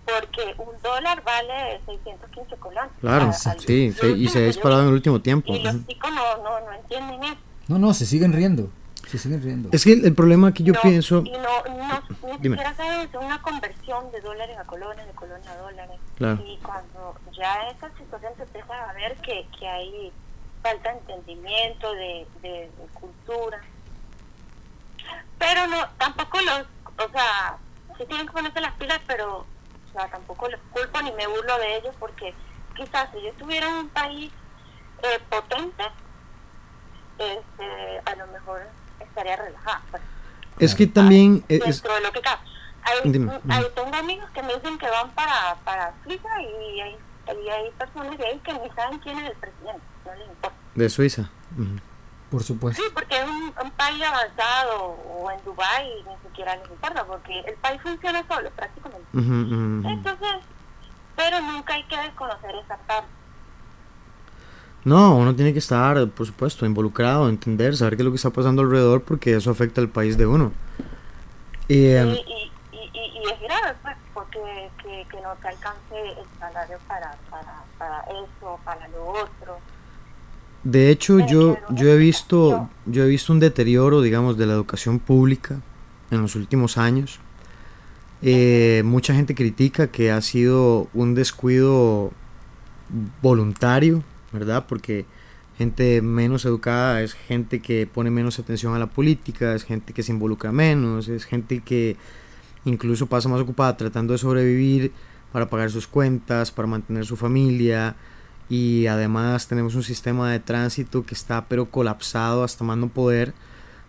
[0.05, 2.91] porque un dólar vale 615 colones.
[3.01, 5.53] Claro, sí, y se ha disparado en el último tiempo.
[5.53, 7.37] Y los chicos no, no, no entienden eso.
[7.67, 8.69] No, no, se siguen riendo.
[9.07, 9.69] Se siguen riendo.
[9.71, 11.21] Es que el, problema que yo pienso.
[11.25, 15.55] Y no, no ni siquiera saben una conversión de dólares a colones, de colones a
[15.57, 15.99] dólares.
[16.19, 20.11] Y cuando ya esa situación se empieza a ver que, que hay
[20.63, 23.61] falta de entendimiento, de, de cultura.
[25.37, 26.61] Pero no, tampoco los.
[26.97, 27.57] O sea,
[27.97, 29.45] sí tienen que ponerse las pilas, pero
[29.95, 32.33] sea, tampoco les culpo ni me burlo de ellos porque
[32.75, 34.31] quizás si yo estuviera en un país
[35.03, 35.83] eh, potente,
[37.17, 38.67] este, a lo mejor
[38.99, 39.81] estaría relajada.
[39.91, 40.03] Pues.
[40.59, 41.43] Es que también...
[41.47, 42.41] dentro de lo que cabe.
[42.83, 48.15] Hay, tengo amigos que me dicen que van para, para Suiza y hay, hay personas
[48.17, 50.57] de ahí que ni saben quién es el presidente, no les importa.
[50.75, 51.29] De Suiza.
[52.29, 52.81] Por supuesto.
[52.81, 57.55] Sí, porque es un, país avanzado o en Dubái ni siquiera les importa porque el
[57.55, 59.07] país funciona solo prácticamente.
[59.89, 60.35] Entonces,
[61.15, 63.09] pero nunca hay que desconocer esa parte.
[64.85, 68.29] No, uno tiene que estar, por supuesto, involucrado, entender, saber qué es lo que está
[68.29, 70.51] pasando alrededor porque eso afecta al país de uno.
[71.67, 72.19] Y, em, y,
[72.71, 78.01] y, es grave, pues, porque que, que, no te alcance el salario para, para, para
[78.01, 79.57] eso, para lo otro.
[80.63, 84.99] De hecho, yo, yo he visto, yo he visto un deterioro, digamos, de la educación
[84.99, 85.61] pública
[86.11, 87.19] en los últimos años.
[88.21, 92.11] Eh, mucha gente critica que ha sido un descuido
[93.21, 94.03] voluntario,
[94.35, 94.65] ¿verdad?
[94.67, 95.05] Porque
[95.57, 100.03] gente menos educada es gente que pone menos atención a la política, es gente que
[100.03, 101.95] se involucra menos, es gente que
[102.65, 104.91] incluso pasa más ocupada tratando de sobrevivir
[105.31, 107.95] para pagar sus cuentas, para mantener su familia,
[108.49, 113.33] y además tenemos un sistema de tránsito que está pero colapsado hasta más no poder.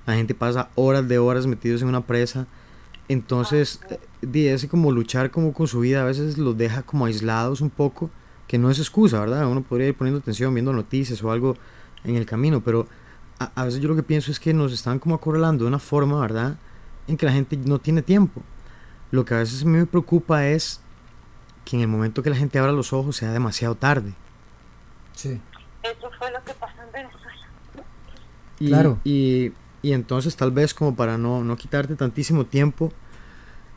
[0.07, 2.47] La gente pasa horas de horas metidos en una presa.
[3.09, 7.61] Entonces, eh, ese como luchar como con su vida a veces los deja como aislados
[7.61, 8.11] un poco,
[8.47, 9.47] que no es excusa, ¿verdad?
[9.47, 11.57] Uno podría ir poniendo atención, viendo noticias o algo
[12.05, 12.86] en el camino, pero
[13.38, 15.78] a, a veces yo lo que pienso es que nos están como acorralando de una
[15.78, 16.57] forma, ¿verdad?
[17.09, 18.42] En que la gente no tiene tiempo.
[19.11, 20.80] Lo que a veces a mí me preocupa es
[21.64, 24.14] que en el momento que la gente abra los ojos sea demasiado tarde.
[25.14, 25.40] Sí.
[25.82, 27.47] Eso fue lo que pasó en Venezuela.
[28.59, 28.99] Y, claro.
[29.05, 32.92] Y, y entonces tal vez como para no, no quitarte tantísimo tiempo,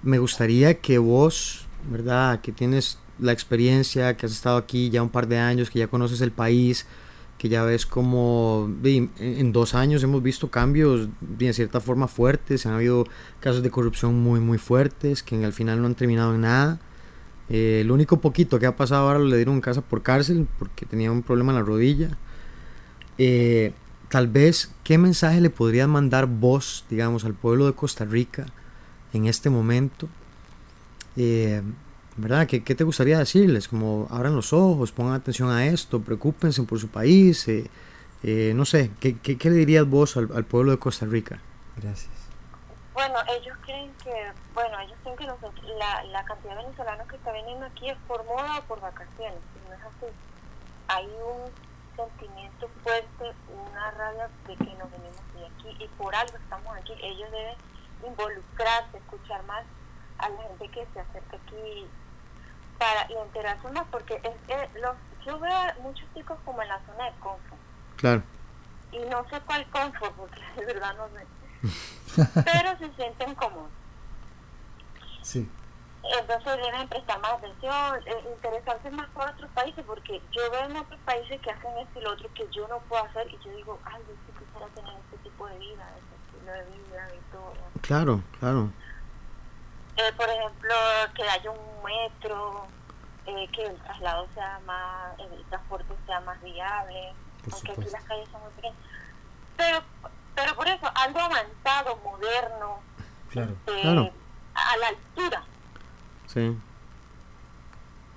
[0.04, 2.42] me gustaría que vos, ¿verdad?
[2.42, 5.88] Que tienes la experiencia, que has estado aquí ya un par de años, que ya
[5.88, 6.86] conoces el país,
[7.40, 12.74] que ya ves como en dos años hemos visto cambios de cierta forma fuertes, han
[12.74, 13.06] habido
[13.40, 16.80] casos de corrupción muy muy fuertes que al final no han terminado en nada.
[17.50, 21.12] Eh, el único poquito que ha pasado ahora le dieron casa por cárcel porque tenía
[21.12, 22.18] un problema en la rodilla.
[23.18, 23.72] Eh,
[24.10, 28.48] tal vez, ¿qué mensaje le podrías mandar vos, digamos, al pueblo de Costa Rica
[29.14, 30.10] en este momento?
[31.16, 31.62] Eh,
[32.22, 32.48] ¿Verdad?
[32.48, 33.70] ¿Qué, ¿Qué, te gustaría decirles?
[33.70, 37.48] Como abran los ojos, pongan atención a esto, preocúpense por su país.
[38.24, 41.40] no sé, ¿qué, ¿qué, qué, le dirías vos al, al pueblo de Costa Rica?
[41.78, 42.12] Gracias.
[42.94, 44.12] Bueno, ellos creen que,
[44.54, 45.26] bueno, ellos creen que
[45.78, 49.40] la, la cantidad de venezolanos que está viniendo aquí es por moda o por vacaciones,
[49.56, 50.14] y no es así.
[50.90, 51.50] Hay un
[51.96, 56.92] sentimiento fuerte, una rabia de que nos venimos de aquí y por algo estamos aquí.
[57.02, 57.56] Ellos deben
[58.06, 59.64] involucrarse, escuchar más
[60.18, 61.88] a la gente que se acerca aquí
[62.80, 66.80] para y enterarse más, porque es, los, yo veo a muchos chicos como en la
[66.86, 67.62] zona de confort,
[67.98, 68.24] Claro.
[68.92, 71.28] Y no sé cuál confort, porque de verdad no sé.
[72.34, 73.70] Pero se sienten cómodos.
[75.22, 75.48] Sí.
[76.02, 80.78] Entonces deben prestar más atención, eh, interesarse más por otros países, porque yo veo en
[80.78, 83.52] otros países que hacen esto y lo otro que yo no puedo hacer y yo
[83.52, 87.32] digo, ay, yo sí quisiera tener este tipo de vida, este estilo de vida y
[87.32, 87.54] todo.
[87.82, 88.72] Claro, claro.
[90.00, 90.74] Eh, por ejemplo,
[91.14, 92.68] que haya un metro,
[93.26, 97.98] eh, que el traslado sea más, el transporte sea más viable, Por aunque aquí supuesto.
[97.98, 98.78] las calles son muy pequeñas.
[99.58, 99.80] Pero,
[100.36, 102.80] pero por eso, algo avanzado, moderno,
[103.30, 103.52] Claro.
[103.68, 104.12] eh, Claro.
[104.56, 105.44] a la altura.
[106.28, 106.58] Sí.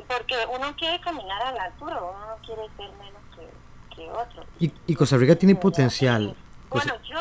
[0.07, 4.45] Porque uno quiere caminar a la altura, uno no quiere ser menos que, que otro.
[4.61, 6.37] Y, y Costa Rica tiene Eh, potencial.
[6.69, 7.21] Bueno, yo,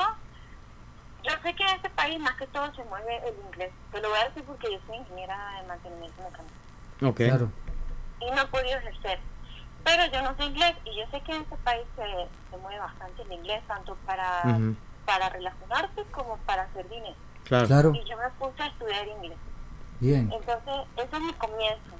[1.31, 3.71] yo sé que en este país más que todo se mueve el inglés.
[3.91, 6.55] Te lo voy a decir porque yo soy ingeniera de mantenimiento mecánico
[7.03, 7.17] Ok.
[7.17, 7.51] Claro.
[8.19, 9.19] y no he podido ejercer.
[9.83, 12.03] Pero yo no sé inglés y yo sé que en este país se,
[12.51, 14.75] se mueve bastante el inglés, tanto para, Ujú,
[15.05, 17.15] para relacionarse como para hacer dinero.
[17.45, 17.67] Claro.
[17.67, 17.91] Claro.
[17.95, 19.37] Y yo me puse a estudiar inglés.
[19.99, 20.31] Bien.
[20.31, 21.95] Entonces, ese es mi comienzo.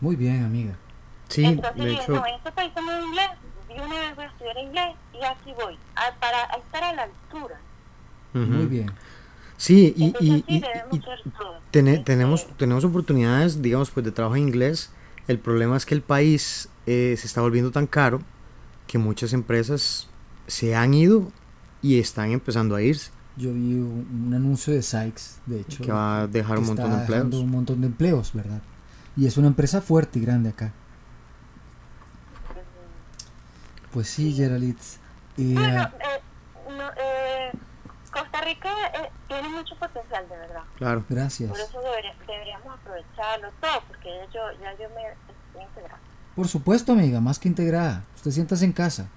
[0.00, 0.74] Muy bien, amiga.
[1.28, 2.12] Sí, Entonces de dije, hecho.
[2.12, 3.30] no, en este país se mueve inglés,
[3.68, 7.02] de una vez voy a estudiar inglés y así voy, a- para estar a la
[7.02, 7.60] altura.
[8.34, 8.90] Muy bien.
[9.56, 10.44] Sí, y, Entonces y, sí
[10.92, 11.02] y- y
[11.70, 14.90] tenemos, tenemos oportunidades, digamos, pues de trabajo en inglés.
[15.26, 18.20] El problema es que el país eh, se está volviendo tan caro
[18.86, 20.08] que muchas empresas
[20.46, 21.30] se han ido
[21.82, 25.84] y están empezando a irse, Yo vi un, un anuncio de Sykes, de hecho.
[25.84, 27.42] que va a dejar que un montón de está empleos.
[27.42, 28.62] un montón de empleos, ¿verdad?
[29.16, 30.72] Y es una empresa fuerte y grande acá.
[33.92, 34.96] Pues sí, Geralitz.
[35.36, 36.20] Eh, Bueno, eh,
[36.76, 37.52] no, eh,
[38.12, 40.62] Costa Rica eh, tiene mucho potencial, de verdad.
[40.76, 41.04] Claro.
[41.08, 41.50] gracias.
[41.50, 46.04] Por eso debería- deberíamos aprovecharlo todo, porque yo, ya yo me estoy integrando.
[46.34, 48.04] Por supuesto, amiga, más que integrada.
[48.14, 49.08] Usted siéntase en casa.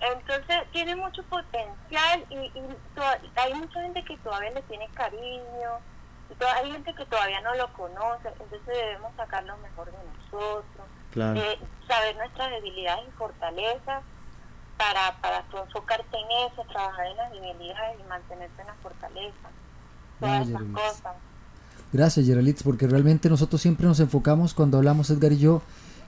[0.00, 5.70] Entonces tiene mucho potencial y, y toda- hay mucha gente que todavía le tiene cariño,
[6.30, 9.98] y toda- hay gente que todavía no lo conoce, entonces debemos sacar lo mejor de
[10.22, 10.64] nosotros,
[11.12, 11.40] Claro.
[11.40, 14.02] eh, saber nuestras debilidades y fortalezas
[14.76, 19.50] para, para tú enfocarte en eso, trabajar en las debilidades y mantenerte en las fortalezas,
[20.20, 21.14] todas esas cosas.
[21.92, 25.62] Gracias, Geralitz, porque realmente nosotros siempre nos enfocamos cuando hablamos Edgar y yo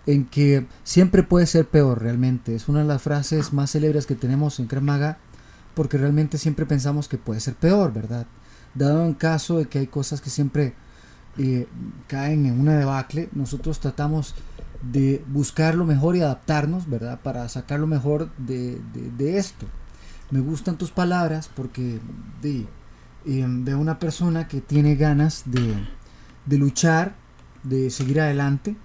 [0.06, 2.54] en que siempre puede ser peor, realmente.
[2.54, 5.18] Es una de las frases más célebres que tenemos en Cremaga,
[5.74, 8.26] porque realmente siempre pensamos que puede ser peor, ¿verdad?
[8.74, 10.74] Dado en caso de que hay cosas que siempre
[11.38, 11.66] eh,
[12.06, 14.34] caen en una debacle, nosotros tratamos
[14.92, 17.20] de buscar lo mejor y adaptarnos, ¿verdad?
[17.22, 18.80] Para sacar lo mejor de,
[19.18, 19.66] de- esto.
[20.30, 22.00] Me gustan tus palabras porque
[22.42, 22.66] de,
[23.26, 25.74] eh, veo una persona que tiene ganas de,
[26.46, 27.14] de luchar,
[27.62, 28.76] de seguir adelante,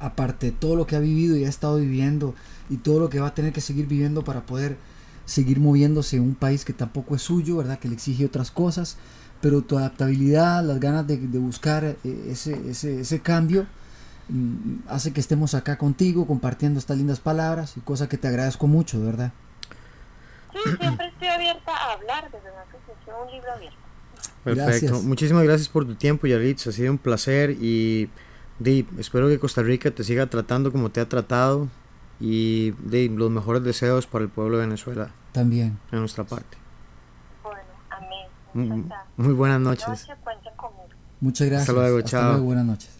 [0.00, 2.34] aparte de todo lo que ha vivido y ha estado viviendo
[2.68, 4.76] y todo lo que va a tener que seguir viviendo para poder
[5.24, 7.78] seguir moviéndose en un país que tampoco es suyo, ¿verdad?
[7.78, 8.96] Que le exige otras cosas,
[9.40, 11.96] pero tu adaptabilidad, las ganas de, buscar eh,
[12.28, 13.66] ese, ese, cambio,
[14.88, 18.98] hace que estemos acá contigo compartiendo estas lindas palabras y cosa que te agradezco mucho,
[18.98, 19.32] de verdad.
[20.52, 22.44] Sí, siempre estoy abierta a hablar, de que
[22.86, 23.78] sí, soy un libro abierto.
[24.44, 24.70] Perfecto.
[24.70, 25.02] Gracias.
[25.02, 26.66] Muchísimas gracias por tu tiempo, Yaritz.
[26.66, 28.08] Ha sido un placer y
[28.58, 31.68] di, espero que Costa Rica te siga tratando como te ha tratado
[32.20, 35.78] y di, los mejores deseos para el pueblo de Venezuela También.
[35.90, 36.56] de nuestra parte.
[37.42, 37.60] Bueno,
[37.90, 38.28] amén.
[38.54, 39.08] Mm, Muchas gracias.
[39.16, 39.88] Muy buenas noches.
[39.88, 40.12] Noche.
[41.20, 41.74] Muchas gracias.
[41.74, 42.30] luego, Hasta chao.
[42.32, 42.93] luego, buenas noches.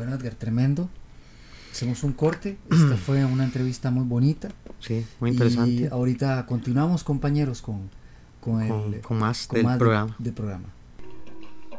[0.00, 0.88] Bueno, Edgar, tremendo.
[1.72, 2.56] Hacemos un corte.
[2.70, 4.48] Esta fue una entrevista muy bonita.
[4.78, 5.88] Sí, muy Y interesante.
[5.92, 7.90] ahorita continuamos, compañeros, con,
[8.40, 10.68] con, Con, el con más con del más de- del programa.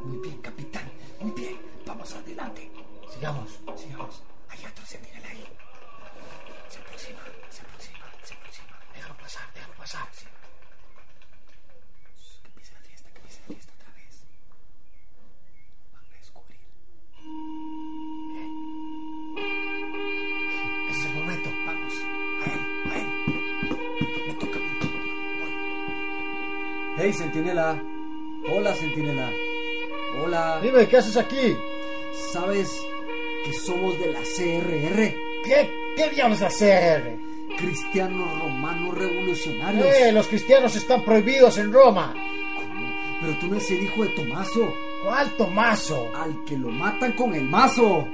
[0.06, 0.84] Muy bien, capitán.
[1.20, 1.56] Muy bien.
[1.88, 2.70] Vamos adelante.
[3.12, 4.22] Sigamos, sigamos.
[27.12, 27.78] Hey, Centinela.
[28.50, 29.30] Hola, Centinela.
[30.24, 30.62] Hola.
[30.62, 31.58] Dime, ¿qué haces aquí?
[32.32, 32.82] ¿Sabes
[33.44, 35.14] que somos de la CRR?
[35.44, 37.20] ¿Qué, qué diablos hacer?
[37.58, 39.86] Cristianos Romanos Revolucionarios.
[39.88, 42.14] Eh, los cristianos están prohibidos en Roma.
[42.56, 42.94] ¿Cómo?
[43.20, 46.10] Pero tú no eres el hijo de Tomaso, ¿Cuál Tomaso?
[46.16, 48.08] al que lo matan con el mazo.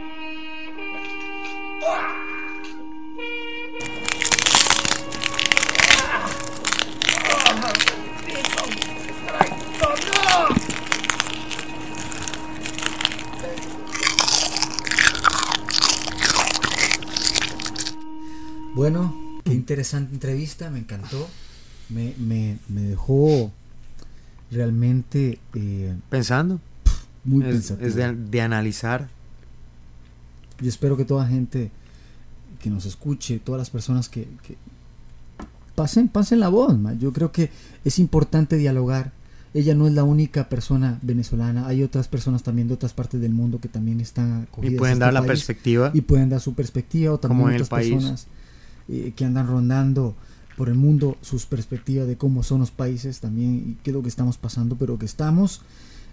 [19.67, 21.27] Interesante entrevista, me encantó.
[21.89, 23.51] Me, me, me dejó
[24.51, 26.59] realmente eh, Pensando.
[27.25, 27.87] muy Es, pensativo.
[27.87, 29.09] es de, de analizar.
[30.61, 31.69] Y espero que toda gente
[32.61, 34.55] que nos escuche, todas las personas que, que
[35.75, 36.77] pasen, pasen la voz.
[36.77, 36.93] ma.
[36.93, 37.51] Yo creo que
[37.85, 39.11] es importante dialogar.
[39.53, 41.67] Ella no es la única persona venezolana.
[41.67, 44.77] Hay otras personas también de otras partes del mundo que también están Y acogidas a
[44.79, 45.91] pueden este dar la perspectiva.
[45.93, 47.93] y pueden dar su perspectiva o también Como en el otras país.
[47.93, 48.27] personas
[48.89, 50.15] eh, que andan rondando
[50.55, 54.01] por el mundo sus perspectivas de cómo son los países también y qué es lo
[54.01, 55.61] que estamos pasando, pero que estamos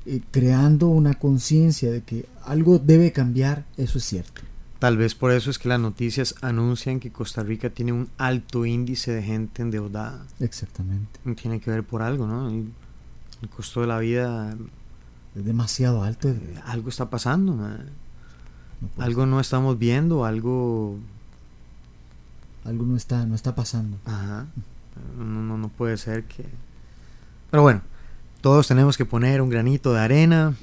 [0.07, 4.43] eh, creando una conciencia de que algo debe cambiar, eso es cierto.
[4.79, 8.67] Tal vez por eso es que las noticias anuncian que Costa Rica tiene un alto
[8.67, 10.27] índice de gente endeudada.
[10.41, 11.21] Exactamente.
[11.41, 12.51] Tiene que ver por algo, ¿no?
[12.51, 14.55] El costo de la vida,
[15.35, 16.29] Es demasiado alto.
[16.29, 17.55] eh, algo está pasando.
[17.57, 17.69] no
[18.99, 20.99] Algo no estamos viendo, algo...
[22.65, 23.99] Algo no está, no está pasando.
[24.05, 24.47] Ajá.
[25.19, 26.45] No, no, no puede ser que...
[27.51, 27.83] Pero bueno,
[28.41, 30.55] todos tenemos que poner un granito de arena.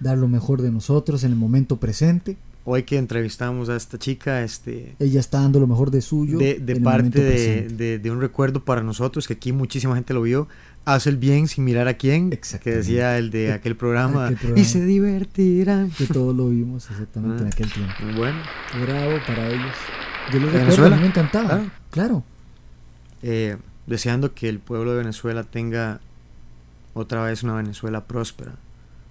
[0.00, 2.36] Dar lo mejor de nosotros en el momento presente.
[2.64, 4.94] Hoy que entrevistamos a esta chica, este...
[4.98, 6.38] Ella está dando lo mejor de suyo.
[6.38, 9.52] de, de en el momento parte de, de- de un recuerdo para nosotros, que aquí
[9.52, 10.48] muchísima gente lo vio,
[10.84, 14.60] hace el bien sin mirar a quién, que decía el de aquel programa, Aquel programa.
[14.60, 15.90] y se divertirán.
[15.90, 17.50] Que todos lo vimos exactamente en Ah.
[17.52, 17.94] aquel tiempo.
[18.18, 18.38] Bueno,
[18.82, 19.74] Bravo para ellos.
[20.32, 20.96] Yo ¿De recuerdo, a Venezuela?
[20.96, 21.48] mí me encantaba.
[21.48, 21.70] Claro.
[21.90, 22.24] Claro.
[23.22, 23.56] eh,
[23.86, 26.00] deseando que el pueblo de Venezuela tenga
[26.94, 28.52] otra vez una Venezuela próspera.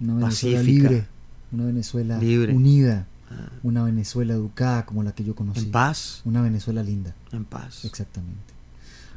[0.00, 0.88] Una Venezuela Pacífica.
[0.90, 1.06] libre.
[1.50, 2.52] Una Venezuela Libre.
[2.54, 3.06] unida.
[3.30, 5.60] Ah, Una Venezuela educada como la que yo conocí.
[5.66, 7.14] en paz, Una Venezuela linda.
[7.32, 7.84] en paz.
[7.84, 8.54] Exactamente.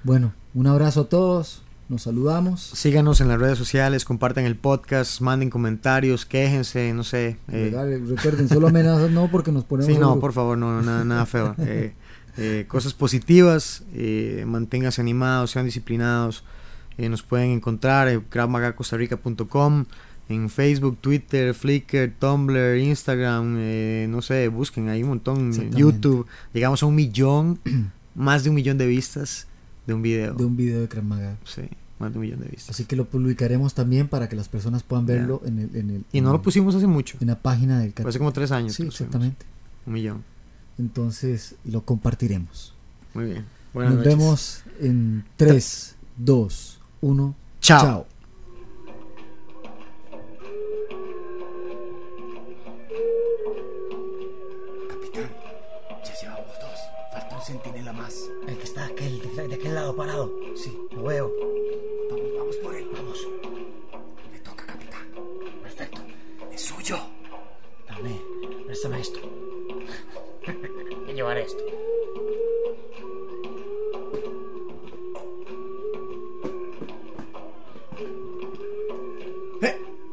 [0.04, 1.62] Bueno, un abrazo a todos.
[1.92, 2.62] Nos saludamos.
[2.62, 7.36] Síganos en las redes sociales, compartan el podcast, manden comentarios, quéjense, no sé.
[7.50, 9.94] eh, Regale- Recuerden, solo amenazas no porque nos ponemos.
[9.94, 11.54] Sí, no, algo- por favor, no, nada, nada feo.
[11.60, 11.94] Eh,
[12.38, 16.46] eh, cosas positivas, eh, manténganse animados, sean disciplinados.
[16.98, 19.84] Eh, nos pueden encontrar en kravmagacostarrica.com,
[20.30, 25.52] en Facebook, Twitter, Flickr, Tumblr, Instagram, eh, no sé, busquen ahí un montón.
[25.76, 26.26] YouTube.
[26.54, 27.60] Llegamos a un millón,
[28.16, 29.48] más de un millón de vistas
[29.86, 30.34] de un video.
[30.36, 31.36] De un video de Krav Maga.
[31.44, 31.64] Sí,
[32.02, 32.72] más de un millón de vistas.
[32.72, 36.04] Así que lo publicaremos también para que las personas puedan verlo en, el, en, el,
[36.12, 38.74] Y no lo pusimos hace mucho, en la página del cat- hace como tres años.
[38.74, 39.46] Sí, exactamente.
[39.86, 40.24] Un millón.
[40.78, 42.74] Entonces lo compartiremos.
[43.14, 43.46] Muy bien.
[43.74, 44.18] Buenas Nos noches.
[44.18, 47.36] vemos en 3, 2, 1.
[47.62, 47.82] Chao.
[47.82, 48.08] Chao.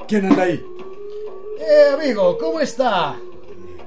[0.09, 0.65] ¿Quién anda ahí?
[1.61, 3.17] Eh, amigo, ¿cómo está?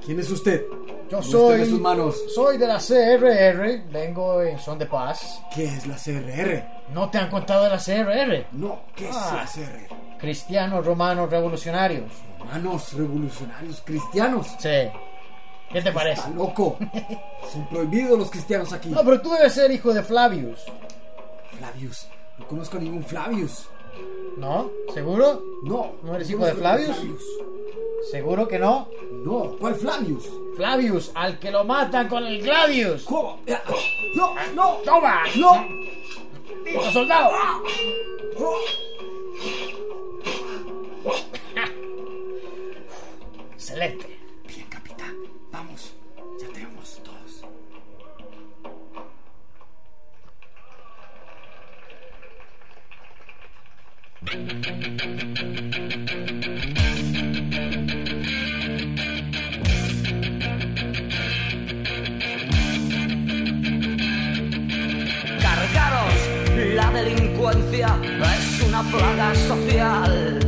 [0.04, 0.64] ¿Quién es usted?
[1.10, 2.16] Yo Muéstrame sus manos.
[2.34, 5.42] soy de la CRR, vengo en son de paz.
[5.54, 6.64] ¿Qué es la CRR?
[6.94, 8.46] ¿No te han contado de la CRR?
[8.52, 9.44] No, ¿qué es Ah.
[9.44, 9.88] la CRR?
[10.18, 12.10] Cristianos romanos revolucionarios.
[12.46, 14.46] Manos revolucionarios cristianos.
[14.58, 14.88] Sí.
[15.70, 16.20] ¿Qué te parece?
[16.20, 16.78] Está loco.
[17.52, 18.88] Son prohibidos los cristianos aquí.
[18.90, 20.60] No, pero tú debes ser hijo de Flavius.
[21.58, 22.06] Flavius.
[22.38, 23.68] No conozco a ningún Flavius.
[24.36, 24.70] ¿No?
[24.94, 25.42] ¿Seguro?
[25.62, 25.92] No.
[26.02, 26.96] ¿No eres hijo de Flavius?
[28.10, 28.88] ¿Seguro que no?
[29.24, 29.56] No.
[29.60, 30.28] ¿Cuál Flavius?
[30.56, 33.04] Flavius, al que lo matan con el Gladius.
[33.04, 33.40] ¿Cómo?
[33.46, 33.56] Eh,
[34.14, 34.76] No, no.
[34.84, 35.22] ¡Toma!
[35.36, 35.64] No.
[36.64, 37.30] ¡Tito, soldado!
[43.54, 44.11] Excelente.
[65.38, 66.14] Cargaros,
[66.74, 70.41] la delincuencia es una plaga social.